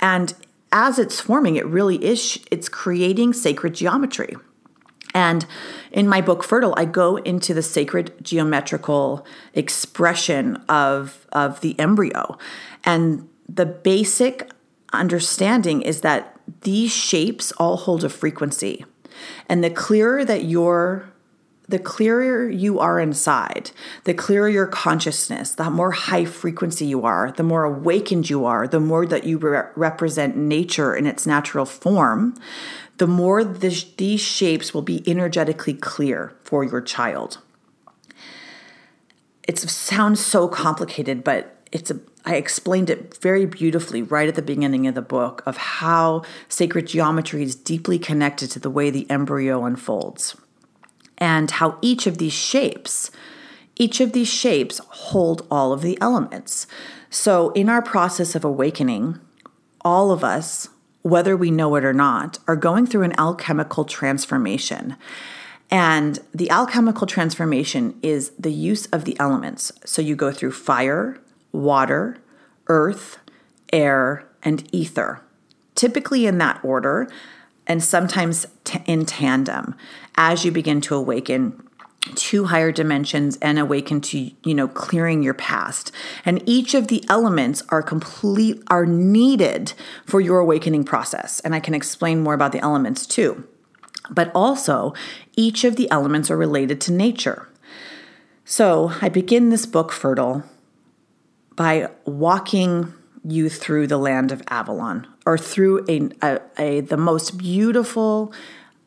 [0.00, 0.34] and
[0.70, 4.36] as it's forming, it really is it's creating sacred geometry.
[5.14, 5.46] And
[5.92, 9.24] in my book, Fertile, I go into the sacred geometrical
[9.54, 12.36] expression of, of the embryo.
[12.82, 14.50] And the basic
[14.92, 18.84] understanding is that these shapes all hold a frequency.
[19.48, 21.08] And the clearer that you're
[21.66, 23.70] the clearer you are inside,
[24.04, 28.68] the clearer your consciousness, the more high frequency you are, the more awakened you are,
[28.68, 32.34] the more that you re- represent nature in its natural form,
[32.98, 37.38] the more this, these shapes will be energetically clear for your child.
[39.46, 44.40] It sounds so complicated, but it's a I explained it very beautifully right at the
[44.40, 49.06] beginning of the book of how sacred geometry is deeply connected to the way the
[49.10, 50.34] embryo unfolds
[51.18, 53.10] and how each of these shapes
[53.76, 56.66] each of these shapes hold all of the elements.
[57.10, 59.18] So in our process of awakening,
[59.80, 60.68] all of us
[61.04, 64.96] whether we know it or not, are going through an alchemical transformation.
[65.70, 69.70] And the alchemical transformation is the use of the elements.
[69.84, 71.20] So you go through fire,
[71.52, 72.16] water,
[72.68, 73.18] earth,
[73.70, 75.20] air, and ether,
[75.74, 77.06] typically in that order,
[77.66, 79.74] and sometimes t- in tandem
[80.16, 81.63] as you begin to awaken
[82.14, 85.90] to higher dimensions and awaken to you know clearing your past.
[86.24, 89.72] And each of the elements are complete are needed
[90.06, 91.40] for your awakening process.
[91.40, 93.46] And i can explain more about the elements too.
[94.10, 94.92] But also
[95.36, 97.48] each of the elements are related to nature.
[98.44, 100.42] So i begin this book fertile
[101.56, 102.92] by walking
[103.26, 108.32] you through the land of avalon or through a, a, a the most beautiful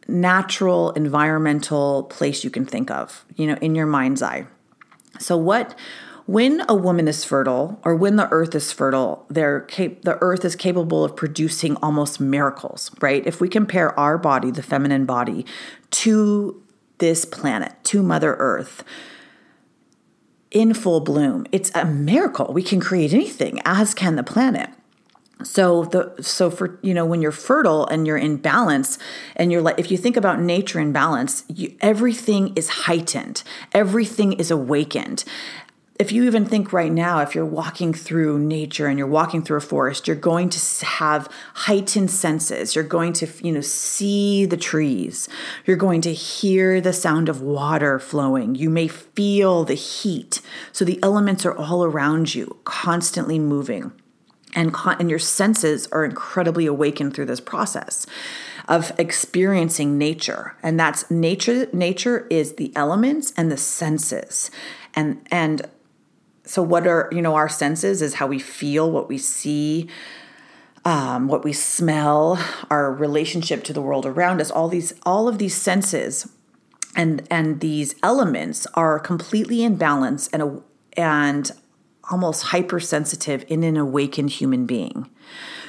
[0.07, 4.47] natural environmental place you can think of, you know, in your mind's eye.
[5.19, 5.75] So what
[6.27, 10.43] when a woman is fertile or when the earth is fertile, they're cap- the earth
[10.43, 13.25] is capable of producing almost miracles, right?
[13.25, 15.45] If we compare our body, the feminine body,
[15.91, 16.61] to
[16.97, 18.83] this planet, to Mother Earth,
[20.51, 22.51] in full bloom, it's a miracle.
[22.53, 24.69] We can create anything, as can the planet
[25.43, 28.97] so the so for you know when you're fertile and you're in balance
[29.35, 33.43] and you're like if you think about nature in balance you, everything is heightened.
[33.73, 35.23] Everything is awakened.
[35.99, 39.57] If you even think right now if you're walking through nature and you're walking through
[39.57, 42.73] a forest you're going to have heightened senses.
[42.73, 45.29] You're going to you know see the trees.
[45.65, 48.55] You're going to hear the sound of water flowing.
[48.55, 50.41] You may feel the heat.
[50.71, 53.91] So the elements are all around you constantly moving
[54.55, 58.05] and, and your senses are incredibly awakened through this process
[58.67, 60.55] of experiencing nature.
[60.61, 64.51] And that's nature nature is the elements and the senses.
[64.95, 65.69] And and
[66.43, 69.89] so what are you know our senses is how we feel what we see
[70.85, 72.39] um, what we smell
[72.69, 74.49] our relationship to the world around us.
[74.49, 76.29] All these all of these senses
[76.95, 80.61] and and these elements are completely in balance and
[80.95, 81.51] and
[82.09, 85.09] almost hypersensitive in an awakened human being.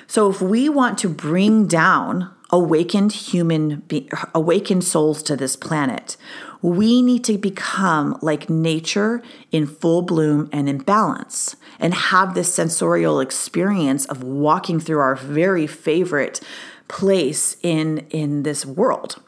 [0.06, 6.16] So if we want to bring down awakened human be- awakened souls to this planet
[6.62, 9.22] we need to become like nature
[9.52, 15.14] in full bloom and in balance and have this sensorial experience of walking through our
[15.14, 16.40] very favorite
[16.88, 19.22] place in in this world.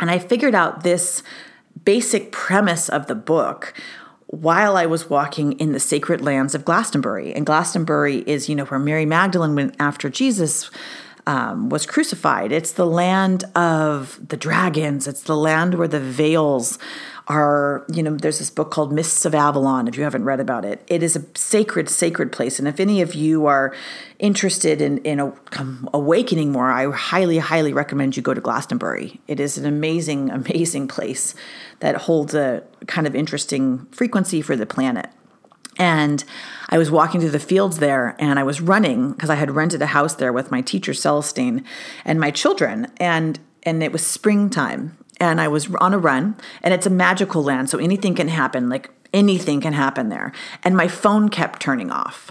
[0.00, 1.22] And i figured out this
[1.84, 3.74] basic premise of the book
[4.26, 7.34] while I was walking in the sacred lands of Glastonbury.
[7.34, 10.70] And Glastonbury is, you know, where Mary Magdalene went after Jesus
[11.26, 12.52] um, was crucified.
[12.52, 15.06] It's the land of the dragons.
[15.06, 16.78] It's the land where the veils
[17.26, 20.64] are, you know, there's this book called Mists of Avalon, if you haven't read about
[20.64, 20.82] it.
[20.88, 22.58] It is a sacred, sacred place.
[22.58, 23.74] And if any of you are
[24.18, 25.32] interested in, in a,
[25.94, 29.20] awakening more, I highly, highly recommend you go to Glastonbury.
[29.26, 31.34] It is an amazing, amazing place
[31.80, 35.08] that holds a kind of interesting frequency for the planet.
[35.78, 36.22] And
[36.68, 39.82] I was walking through the fields there and I was running because I had rented
[39.82, 41.64] a house there with my teacher Celestine
[42.04, 46.74] and my children and and it was springtime and I was on a run and
[46.74, 50.88] it's a magical land so anything can happen like anything can happen there and my
[50.88, 52.30] phone kept turning off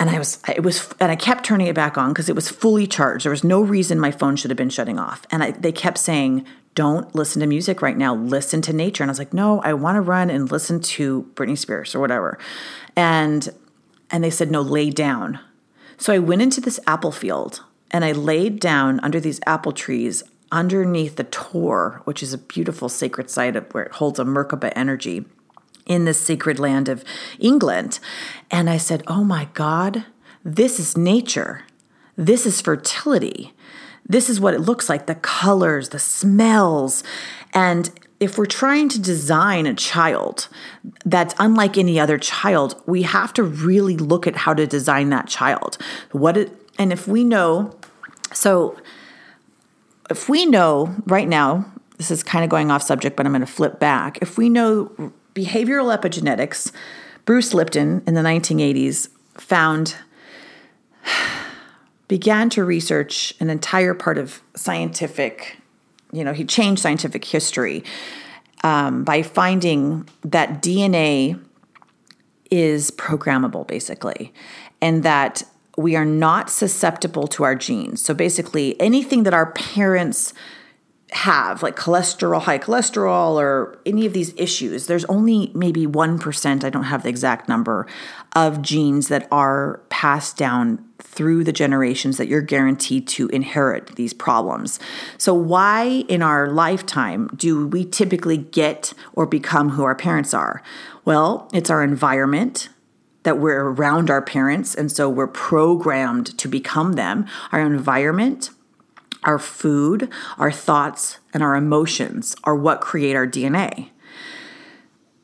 [0.00, 2.48] and I was it was and I kept turning it back on because it was
[2.48, 3.24] fully charged.
[3.24, 5.26] There was no reason my phone should have been shutting off.
[5.30, 8.14] And I, they kept saying, "Don't listen to music right now.
[8.14, 11.28] Listen to nature." And I was like, "No, I want to run and listen to
[11.34, 12.38] Britney Spears or whatever."
[12.94, 13.48] And
[14.10, 15.40] and they said, "No, lay down."
[15.96, 20.22] So I went into this apple field and I laid down under these apple trees
[20.50, 25.24] underneath the Tor, which is a beautiful sacred site where it holds a Merkaba energy
[25.86, 27.04] in this sacred land of
[27.38, 27.98] England.
[28.50, 30.04] And I said, Oh my God,
[30.44, 31.64] this is nature.
[32.16, 33.54] This is fertility.
[34.06, 37.04] This is what it looks like the colors, the smells.
[37.52, 37.90] And
[38.20, 40.48] if we're trying to design a child
[41.04, 45.28] that's unlike any other child, we have to really look at how to design that
[45.28, 45.78] child.
[46.10, 47.76] What it, and if we know,
[48.32, 48.76] so
[50.10, 53.40] if we know right now, this is kind of going off subject, but I'm going
[53.40, 54.18] to flip back.
[54.22, 56.72] If we know behavioral epigenetics,
[57.24, 59.96] Bruce Lipton in the 1980s found
[62.08, 65.58] began to research an entire part of scientific,
[66.12, 67.84] you know, he changed scientific history
[68.64, 71.38] um, by finding that DNA
[72.50, 74.32] is programmable, basically,
[74.80, 75.42] and that
[75.78, 78.04] we are not susceptible to our genes.
[78.04, 80.34] So basically, anything that our parents
[81.12, 86.68] have, like cholesterol, high cholesterol, or any of these issues, there's only maybe 1%, I
[86.70, 87.86] don't have the exact number,
[88.34, 94.12] of genes that are passed down through the generations that you're guaranteed to inherit these
[94.12, 94.80] problems.
[95.16, 100.60] So, why in our lifetime do we typically get or become who our parents are?
[101.04, 102.68] Well, it's our environment,
[103.28, 107.26] that we're around our parents, and so we're programmed to become them.
[107.52, 108.48] Our environment,
[109.22, 113.90] our food, our thoughts, and our emotions are what create our DNA.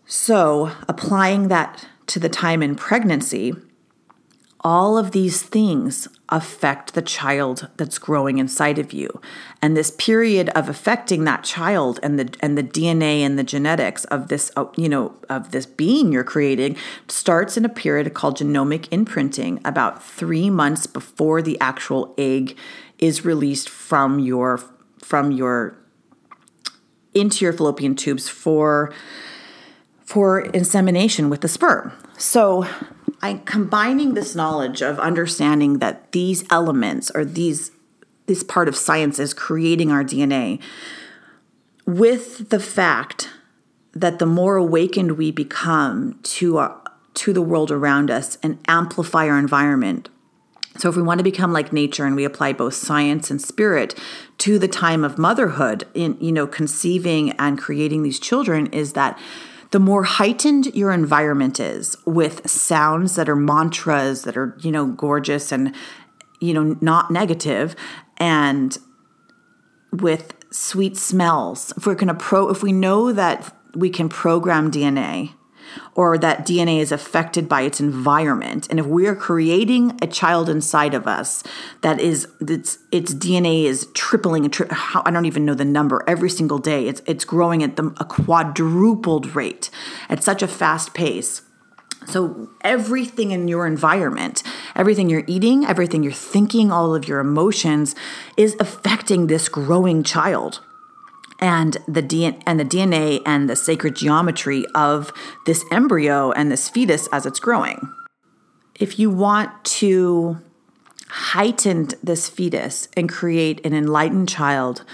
[0.05, 3.55] So, applying that to the time in pregnancy,
[4.65, 9.21] all of these things affect the child that's growing inside of you
[9.61, 14.05] and this period of affecting that child and the and the DNA and the genetics
[14.07, 16.75] of this uh, you know of this being you're creating
[17.09, 22.57] starts in a period called genomic imprinting about 3 months before the actual egg
[22.99, 24.59] is released from your
[24.99, 25.77] from your
[27.13, 28.93] into your fallopian tubes for
[30.05, 31.93] for insemination with the sperm.
[32.19, 32.67] So
[33.25, 37.71] I combining this knowledge of understanding that these elements or these
[38.27, 40.61] this part of science is creating our DNA
[41.87, 43.31] with the fact
[43.93, 46.83] that the more awakened we become to our,
[47.15, 50.11] to the world around us and amplify our environment.
[50.77, 53.99] So, if we want to become like nature and we apply both science and spirit
[54.39, 59.19] to the time of motherhood in, you know, conceiving and creating these children, is that
[59.75, 64.87] the more heightened your environment is with sounds that are mantras that are, you know,
[64.87, 65.75] gorgeous and,
[66.39, 67.75] you know, not negative,
[68.19, 68.79] and
[69.91, 75.33] with sweet smells, if we're going to if we know that we can program DNA
[75.95, 78.67] or that DNA is affected by its environment.
[78.71, 81.43] And if we are creating a child inside of us
[81.83, 84.69] that is its its DNA is tripling, tri-
[85.05, 86.87] I don't even know the number every single day.
[86.87, 89.71] It's it's growing at the, a quadrupled rate
[90.09, 91.43] at such a fast pace.
[92.07, 94.43] So, everything in your environment,
[94.77, 97.95] everything you're eating, everything you're thinking, all of your emotions
[98.37, 100.61] is affecting this growing child
[101.45, 105.13] and the DNA and the DNA and the sacred geometry of
[105.45, 107.93] this embryo and this fetus as it's growing.
[108.81, 110.39] If you want to
[111.07, 114.85] heighten this fetus and create an enlightened child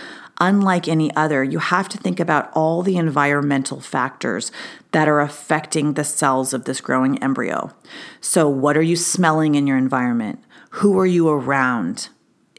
[0.41, 4.51] unlike any other, you have to think about all the environmental factors
[4.91, 7.71] that are affecting the cells of this growing embryo.
[8.21, 10.41] So, what are you smelling in your environment?
[10.71, 12.09] Who are you around?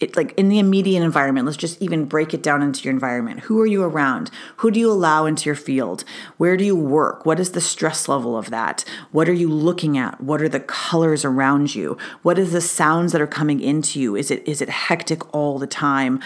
[0.01, 3.41] It, like in the immediate environment, let's just even break it down into your environment.
[3.41, 4.31] Who are you around?
[4.57, 6.03] Who do you allow into your field?
[6.37, 7.25] Where do you work?
[7.25, 8.83] What is the stress level of that?
[9.11, 10.19] What are you looking at?
[10.19, 11.97] What are the colors around you?
[12.23, 14.15] What is the sounds that are coming into you?
[14.15, 16.19] Is it is it hectic all the time?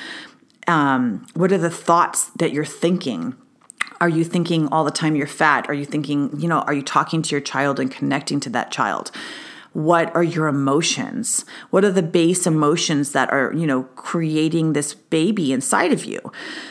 [0.67, 3.36] Um, what are the thoughts that you're thinking?
[4.01, 5.69] Are you thinking all the time you're fat?
[5.69, 8.71] Are you thinking, you know, are you talking to your child and connecting to that
[8.71, 9.11] child?
[9.76, 11.43] What are your emotions?
[11.69, 16.19] What are the base emotions that are you know creating this baby inside of you?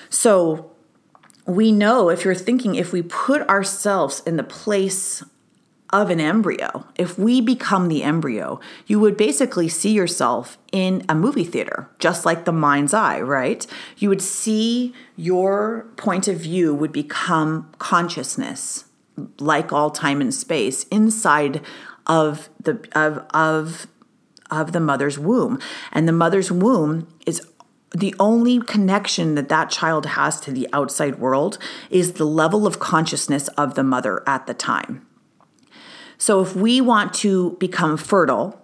[0.08, 0.70] So
[1.44, 5.22] we know if you're thinking if we put ourselves in the place
[5.90, 11.14] of an embryo if we become the embryo you would basically see yourself in a
[11.14, 13.66] movie theater just like the mind's eye right?
[13.98, 18.86] You would see your point of view would become consciousness
[19.38, 21.60] like all time and space inside
[22.06, 23.86] of the of of
[24.50, 25.58] of the mother's womb.
[25.92, 27.42] And the mother's womb is
[27.94, 31.58] the only connection that that child has to the outside world
[31.90, 35.06] is the level of consciousness of the mother at the time.
[36.18, 38.60] So if we want to become fertile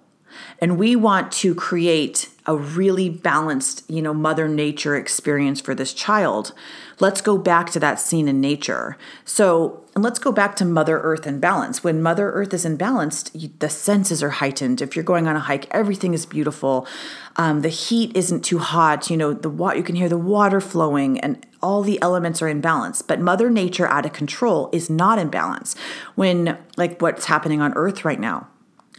[0.61, 5.95] and we want to create a really balanced, you know, mother nature experience for this
[5.95, 6.53] child.
[6.99, 8.99] Let's go back to that scene in nature.
[9.25, 11.85] So, and let's go back to Mother Earth in balance.
[11.85, 14.83] When Mother Earth is imbalanced, the senses are heightened.
[14.83, 16.89] If you're going on a hike, everything is beautiful.
[17.37, 19.11] Um, the heat isn't too hot.
[19.11, 22.49] You know, the water you can hear the water flowing, and all the elements are
[22.49, 23.01] in balance.
[23.01, 25.77] But Mother Nature out of control is not in balance.
[26.17, 28.49] When like what's happening on Earth right now,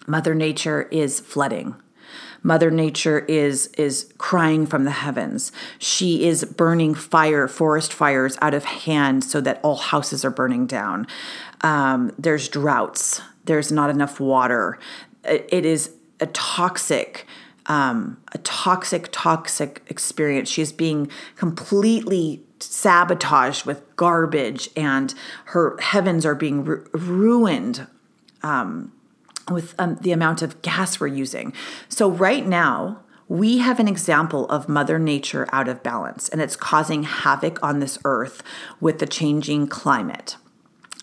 [0.07, 1.75] Mother Nature is flooding.
[2.43, 5.51] Mother Nature is is crying from the heavens.
[5.77, 10.65] She is burning fire, forest fires out of hand, so that all houses are burning
[10.65, 11.07] down.
[11.61, 13.21] Um, there's droughts.
[13.45, 14.79] There's not enough water.
[15.23, 17.27] it, is a toxic,
[17.67, 20.49] um, a toxic, toxic experience.
[20.49, 25.13] She is being completely sabotaged with garbage, and
[25.45, 27.87] her heavens are being ru- ruined.
[28.43, 28.91] Um,
[29.53, 31.53] with um, the amount of gas we're using.
[31.89, 36.55] So, right now, we have an example of Mother Nature out of balance, and it's
[36.55, 38.43] causing havoc on this earth
[38.79, 40.35] with the changing climate.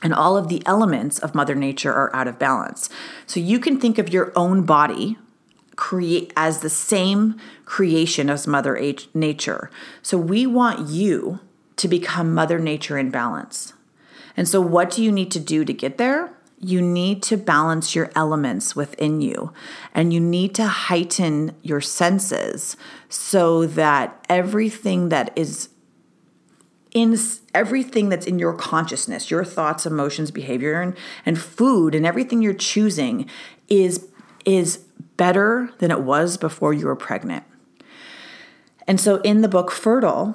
[0.03, 2.89] And all of the elements of Mother Nature are out of balance.
[3.27, 5.19] So, you can think of your own body
[5.77, 8.79] create as the same creation as Mother
[9.15, 9.71] Nature.
[10.03, 11.41] So, we want you
[11.77, 13.73] to become Mother Nature in balance.
[14.37, 16.33] And so, what do you need to do to get there?
[16.61, 19.53] You need to balance your elements within you
[19.95, 22.77] and you need to heighten your senses
[23.09, 25.69] so that everything that is
[26.93, 27.17] in
[27.55, 32.55] everything that's in your consciousness your thoughts emotions behavior and, and food and everything you're
[32.55, 33.29] choosing
[33.69, 34.09] is
[34.45, 34.79] is
[35.17, 37.45] better than it was before you were pregnant.
[38.87, 40.35] And so in the book fertile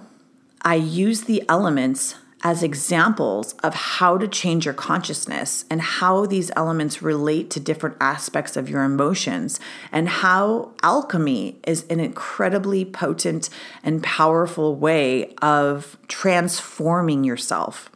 [0.62, 6.52] i use the elements as examples of how to change your consciousness and how these
[6.56, 9.60] elements relate to different aspects of your emotions,
[9.92, 13.50] and how alchemy is an incredibly potent
[13.84, 17.90] and powerful way of transforming yourself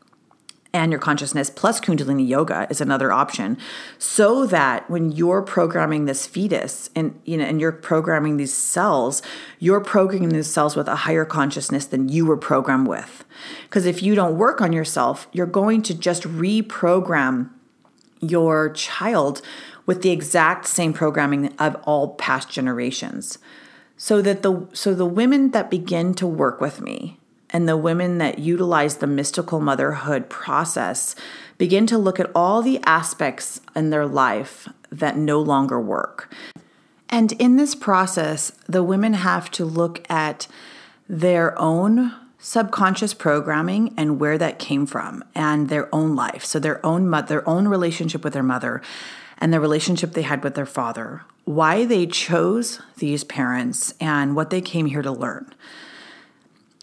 [0.74, 3.58] and your consciousness plus kundalini yoga is another option
[3.98, 9.22] so that when you're programming this fetus and you know and you're programming these cells
[9.60, 13.26] you're programming these cells with a higher consciousness than you were programmed with.
[13.64, 17.50] Because if you don't work on yourself you're going to just reprogram
[18.20, 19.42] your child
[19.86, 23.38] with the exact same programming of all past generations.
[23.96, 27.20] So that the so the women that begin to work with me
[27.50, 31.16] and the women that utilize the mystical motherhood process
[31.58, 36.34] begin to look at all the aspects in their life that no longer work.
[37.10, 40.48] And in this process, the women have to look at
[41.08, 46.46] their own subconscious programming and where that came from and their own life.
[46.46, 48.82] So their own mother, their own relationship with their mother
[49.38, 54.50] and the relationship they had with their father, why they chose these parents and what
[54.50, 55.54] they came here to learn.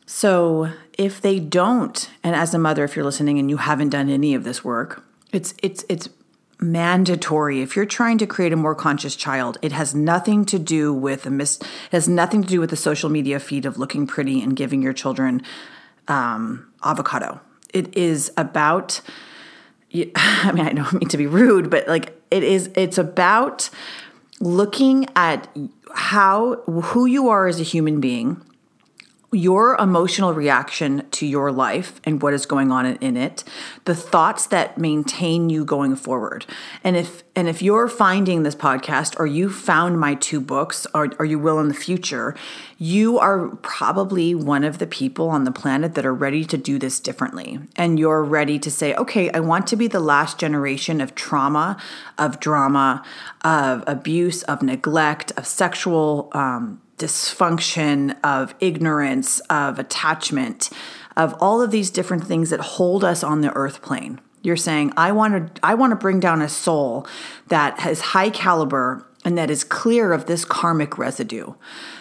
[0.07, 4.11] So, if they don't, and as a mother if you're listening and you haven't done
[4.11, 5.03] any of this work,
[5.33, 6.09] it's it's it's
[6.61, 7.63] mandatory.
[7.63, 11.27] If you're trying to create a more conscious child it has nothing to do with
[11.27, 11.59] a mis
[11.91, 14.93] has nothing to do with the social media feed of looking pretty and giving your
[14.93, 15.43] children
[16.09, 17.41] um, avocado.
[17.73, 19.01] It is about
[19.95, 23.71] i mean i don't mean to be rude but like it is it's about
[24.41, 25.49] looking at
[25.95, 28.43] how who you are as a human being
[29.35, 33.45] your emotional reaction to your life and what is going on in it
[33.85, 36.47] the thoughts that maintain you going forward.
[36.83, 41.11] And if and if you're finding this podcast or you found my two books or,
[41.19, 42.37] or you will in the future?
[42.79, 46.79] You are probably one of the people on the planet that are ready to do
[46.79, 47.59] this differently.
[47.77, 51.77] And you're ready to say okay i want to be the last generation of trauma
[52.19, 53.05] of drama
[53.43, 60.71] of abuse of neglect of sexual um, dysfunction, of ignorance, of attachment,
[61.17, 64.21] of all of these different things that hold us on the earth plane.
[64.43, 67.07] You're saying, I want to I want to bring down a soul
[67.49, 71.55] that has high caliber and that is clear of this karmic residue.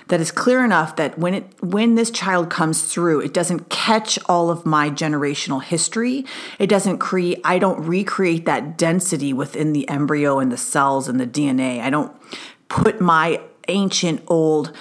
[0.09, 4.19] That is clear enough that when it when this child comes through, it doesn't catch
[4.25, 6.25] all of my generational history.
[6.59, 11.19] It doesn't create I don't recreate that density within the embryo and the cells and
[11.19, 11.79] the DNA.
[11.79, 12.13] I don't
[12.67, 14.73] put my ancient, old,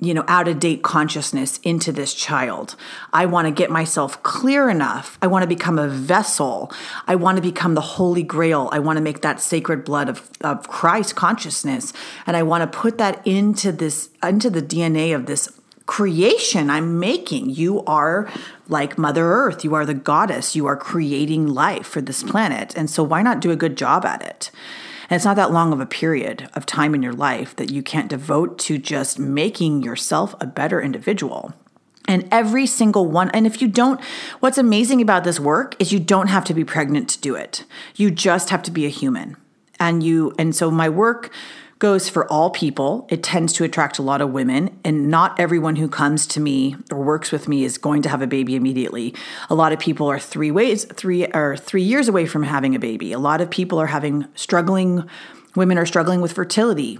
[0.00, 2.74] you know, out of date consciousness into this child.
[3.12, 5.18] I want to get myself clear enough.
[5.20, 6.72] I want to become a vessel.
[7.06, 8.70] I want to become the holy grail.
[8.72, 11.92] I want to make that sacred blood of, of Christ consciousness.
[12.26, 15.50] And I want to put that into this, into the DNA of this
[15.90, 17.50] creation I'm making.
[17.50, 18.30] You are
[18.68, 19.64] like Mother Earth.
[19.64, 20.54] You are the goddess.
[20.54, 22.74] You are creating life for this planet.
[22.76, 24.50] And so why not do a good job at it?
[25.10, 27.82] And it's not that long of a period of time in your life that you
[27.82, 31.52] can't devote to just making yourself a better individual.
[32.06, 34.00] And every single one, and if you don't,
[34.38, 37.64] what's amazing about this work is you don't have to be pregnant to do it.
[37.96, 39.36] You just have to be a human.
[39.80, 41.32] And you, and so my work
[41.80, 43.06] goes for all people.
[43.10, 46.76] It tends to attract a lot of women, and not everyone who comes to me
[46.92, 49.14] or works with me is going to have a baby immediately.
[49.48, 52.78] A lot of people are three ways, three or three years away from having a
[52.78, 53.12] baby.
[53.12, 55.08] A lot of people are having struggling.
[55.56, 56.98] Women are struggling with fertility.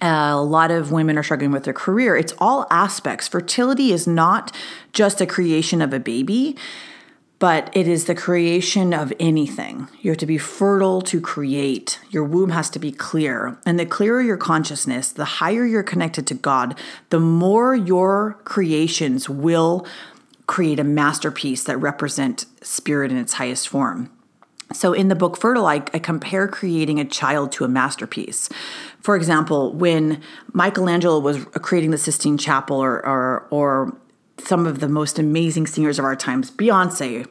[0.00, 2.16] Uh, a lot of women are struggling with their career.
[2.16, 3.26] It's all aspects.
[3.26, 4.54] Fertility is not
[4.92, 6.56] just a creation of a baby
[7.44, 9.86] but it is the creation of anything.
[10.00, 12.00] You have to be fertile to create.
[12.08, 13.58] Your womb has to be clear.
[13.66, 16.74] And the clearer your consciousness, the higher you're connected to God,
[17.10, 19.86] the more your creations will
[20.46, 24.10] create a masterpiece that represent spirit in its highest form.
[24.72, 28.48] So in the book Fertile, I, I, compare creating a child to a masterpiece.
[29.02, 30.22] For example, when
[30.54, 33.98] Michelangelo was creating the Sistine Chapel or, or, or
[34.38, 37.26] some of the most amazing singers of our times, Beyonce,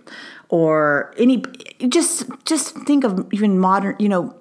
[0.49, 1.43] or any
[1.89, 4.35] just just think of even modern, you know,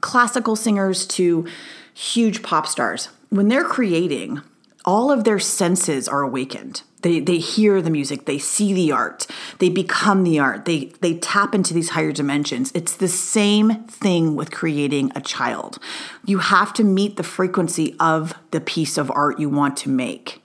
[0.00, 1.46] classical singers to
[1.94, 3.08] huge pop stars.
[3.30, 4.40] When they're creating,
[4.84, 6.82] all of their senses are awakened.
[7.02, 9.26] They, they hear the music, they see the art,
[9.58, 12.70] they become the art, they, they tap into these higher dimensions.
[12.74, 15.78] It's the same thing with creating a child.
[16.26, 20.42] You have to meet the frequency of the piece of art you want to make.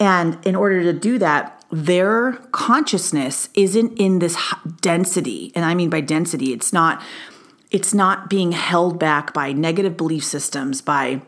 [0.00, 4.36] And in order to do that, their consciousness isn't in this
[4.80, 5.52] density.
[5.54, 7.02] And I mean by density, it's not
[7.70, 11.22] it's not being held back by negative belief systems, by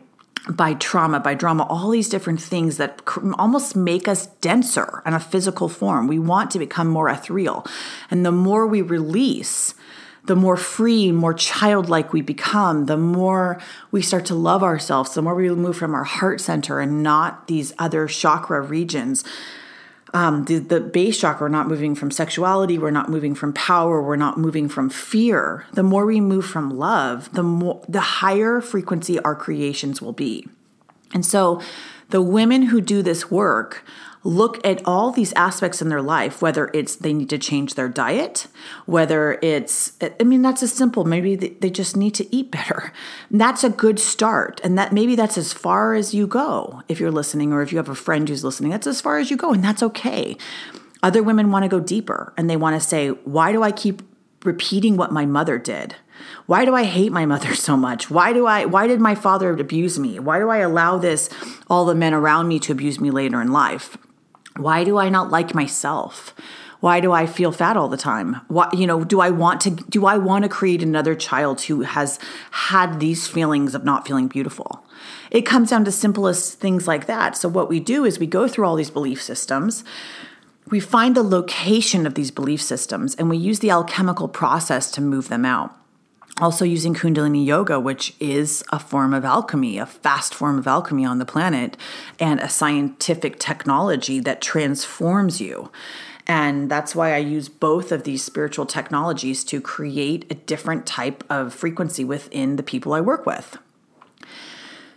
[0.49, 3.01] by trauma, by drama, all these different things that
[3.37, 6.07] almost make us denser in a physical form.
[6.07, 7.65] We want to become more ethereal.
[8.11, 9.73] And the more we release,
[10.25, 13.59] the more free, more childlike we become, the more
[13.91, 17.47] we start to love ourselves, the more we move from our heart center and not
[17.47, 19.23] these other chakra regions.
[20.13, 24.01] Um, the, the base chakra, we're not moving from sexuality, we're not moving from power,
[24.01, 25.65] we're not moving from fear.
[25.73, 30.47] The more we move from love, the more the higher frequency our creations will be.
[31.13, 31.61] And so
[32.09, 33.83] the women who do this work
[34.23, 37.89] look at all these aspects in their life, whether it's they need to change their
[37.89, 38.47] diet,
[38.85, 41.03] whether it's, I mean, that's as simple.
[41.03, 42.93] Maybe they just need to eat better.
[43.31, 44.61] that's a good start.
[44.63, 47.77] And that maybe that's as far as you go if you're listening, or if you
[47.77, 50.37] have a friend who's listening, that's as far as you go, and that's okay.
[51.01, 54.01] Other women want to go deeper and they want to say, why do I keep
[54.45, 55.95] repeating what my mother did?
[56.45, 58.09] Why do I hate my mother so much?
[58.09, 60.19] Why do I why did my father abuse me?
[60.19, 61.29] Why do I allow this
[61.69, 63.97] all the men around me to abuse me later in life?
[64.57, 66.33] Why do I not like myself?
[66.79, 68.41] Why do I feel fat all the time?
[68.49, 71.81] Why, you know, do I want to do I want to create another child who
[71.81, 72.19] has
[72.51, 74.85] had these feelings of not feeling beautiful?
[75.31, 77.37] It comes down to simplest things like that.
[77.37, 79.85] So what we do is we go through all these belief systems.
[80.69, 85.01] We find the location of these belief systems and we use the alchemical process to
[85.01, 85.73] move them out
[86.41, 91.05] also using Kundalini Yoga, which is a form of alchemy, a fast form of alchemy
[91.05, 91.77] on the planet,
[92.19, 95.71] and a scientific technology that transforms you.
[96.25, 101.23] And that's why I use both of these spiritual technologies to create a different type
[101.29, 103.57] of frequency within the people I work with.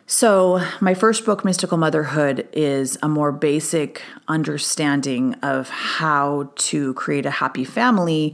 [0.08, 7.26] So, my first book, Mystical Motherhood, is a more basic understanding of how to create
[7.26, 8.32] a happy family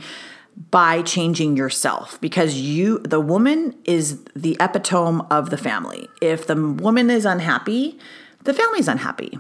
[0.71, 6.09] by changing yourself because you the woman is the epitome of the family.
[6.21, 7.99] If the woman is unhappy,
[8.45, 9.39] the family's unhappy.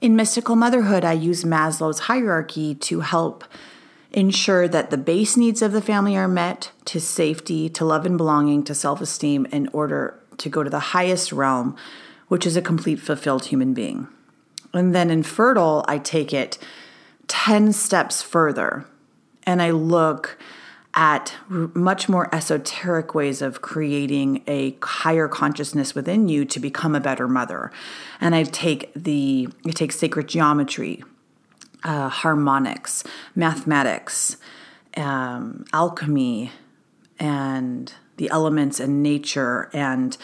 [0.00, 3.44] In mystical motherhood, I use Maslow's hierarchy to help
[4.12, 8.16] ensure that the base needs of the family are met to safety, to love and
[8.16, 11.76] belonging, to self-esteem in order to go to the highest realm,
[12.28, 14.06] which is a complete fulfilled human being.
[14.72, 16.58] And then in fertile, I take it
[17.26, 18.86] 10 steps further
[19.48, 20.36] and I look
[20.92, 27.00] at much more esoteric ways of creating a higher consciousness within you to become a
[27.00, 27.72] better mother.
[28.20, 31.02] And I take the I take sacred geometry,
[31.82, 34.36] uh, harmonics, mathematics,
[34.98, 36.52] um, alchemy,
[37.18, 40.18] and the elements and nature and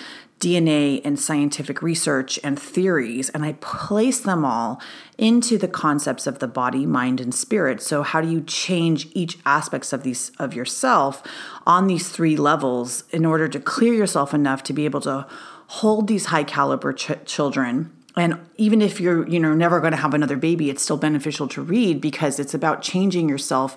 [0.45, 4.79] DNA and scientific research and theories, and I place them all
[5.17, 7.81] into the concepts of the body, mind, and spirit.
[7.81, 11.23] So, how do you change each aspects of these of yourself
[11.67, 15.27] on these three levels in order to clear yourself enough to be able to
[15.67, 17.91] hold these high caliber ch- children?
[18.15, 21.49] And even if you're, you know, never going to have another baby, it's still beneficial
[21.49, 23.77] to read because it's about changing yourself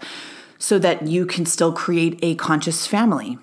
[0.59, 3.39] so that you can still create a conscious family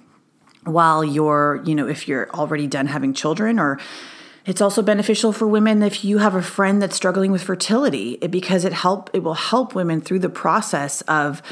[0.65, 3.79] while you're, you know, if you're already done having children or
[4.47, 8.65] it's also beneficial for women if you have a friend that's struggling with fertility because
[8.65, 11.43] it help it will help women through the process of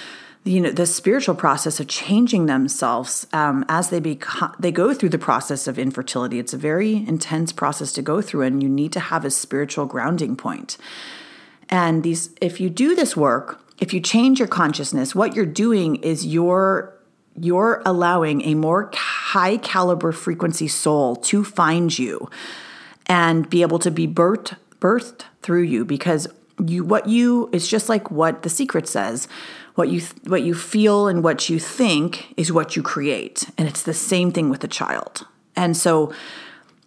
[0.45, 5.11] you know the spiritual process of changing themselves um, as they become they go through
[5.11, 6.39] the process of infertility.
[6.39, 9.87] It's a very intense process to go through and you need to have a spiritual
[9.87, 10.77] grounding point.
[11.69, 15.97] And these if you do this work if you change your consciousness what you're doing
[15.97, 16.93] is you're
[17.41, 22.29] you're allowing a more high caliber frequency soul to find you
[23.07, 26.27] and be able to be birthed birthed through you because
[26.67, 29.29] you what you it's just like what the secret says.
[29.75, 33.49] What you what you feel and what you think is what you create.
[33.57, 35.27] And it's the same thing with a child.
[35.57, 36.13] And so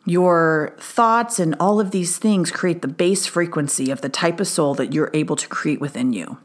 [0.05, 4.47] your thoughts and all of these things create the base frequency of the type of
[4.47, 6.37] soul that you're able to create within you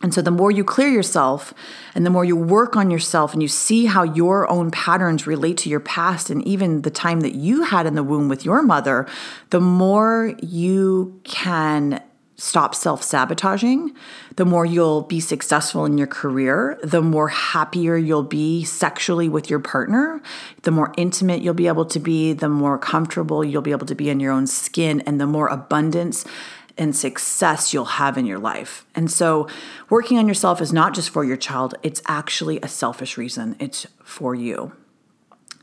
[0.00, 1.52] and so, the more you clear yourself
[1.94, 5.56] and the more you work on yourself and you see how your own patterns relate
[5.58, 8.62] to your past and even the time that you had in the womb with your
[8.62, 9.08] mother,
[9.50, 12.00] the more you can
[12.36, 13.92] stop self sabotaging,
[14.36, 19.50] the more you'll be successful in your career, the more happier you'll be sexually with
[19.50, 20.22] your partner,
[20.62, 23.96] the more intimate you'll be able to be, the more comfortable you'll be able to
[23.96, 26.24] be in your own skin, and the more abundance
[26.78, 28.86] and success you'll have in your life.
[28.94, 29.48] And so,
[29.90, 33.86] working on yourself is not just for your child, it's actually a selfish reason, it's
[34.02, 34.72] for you.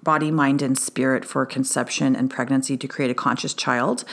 [0.01, 4.05] body, mind, and spirit for conception and pregnancy to create a conscious child.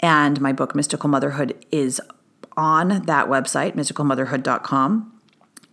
[0.00, 2.00] And my book, Mystical Motherhood, is
[2.56, 5.20] on that website, mysticalmotherhood.com.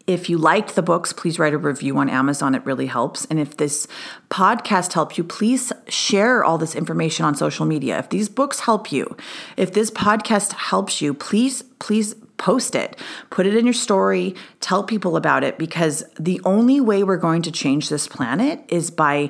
[0.08, 2.56] If you liked the books, please write a review on Amazon.
[2.56, 3.26] It really helps.
[3.26, 3.88] And if this
[4.30, 8.00] podcast helped you, please share all this information on social media.
[8.00, 9.18] If these books help you,
[9.58, 12.96] if this podcast helps you, please, please post it,
[13.30, 17.42] put it in your story, tell people about it because the only way we're going
[17.44, 19.30] to change this planet is by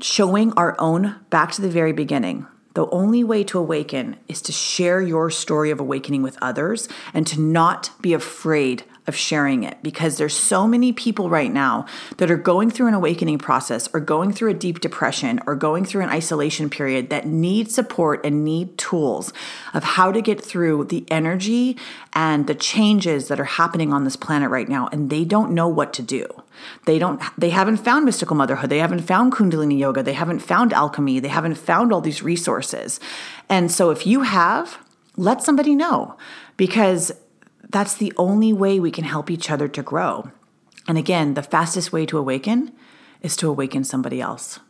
[0.00, 2.46] showing our own back to the very beginning.
[2.74, 7.26] The only way to awaken is to share your story of awakening with others and
[7.26, 11.84] to not be afraid of sharing it because there's so many people right now
[12.18, 15.84] that are going through an awakening process or going through a deep depression or going
[15.84, 19.32] through an isolation period that need support and need tools
[19.74, 21.76] of how to get through the energy
[22.12, 25.66] and the changes that are happening on this planet right now and they don't know
[25.66, 26.26] what to do.
[26.86, 30.72] They don't they haven't found mystical motherhood, they haven't found kundalini yoga, they haven't found
[30.72, 33.00] alchemy, they haven't found all these resources.
[33.48, 34.78] And so if you have,
[35.16, 36.16] let somebody know
[36.56, 37.12] because
[37.72, 40.30] that's the only way we can help each other to grow.
[40.86, 42.72] And again, the fastest way to awaken
[43.20, 44.60] is to awaken somebody else.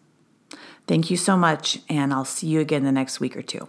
[0.86, 3.68] Thank you so much, and I'll see you again the next week or two.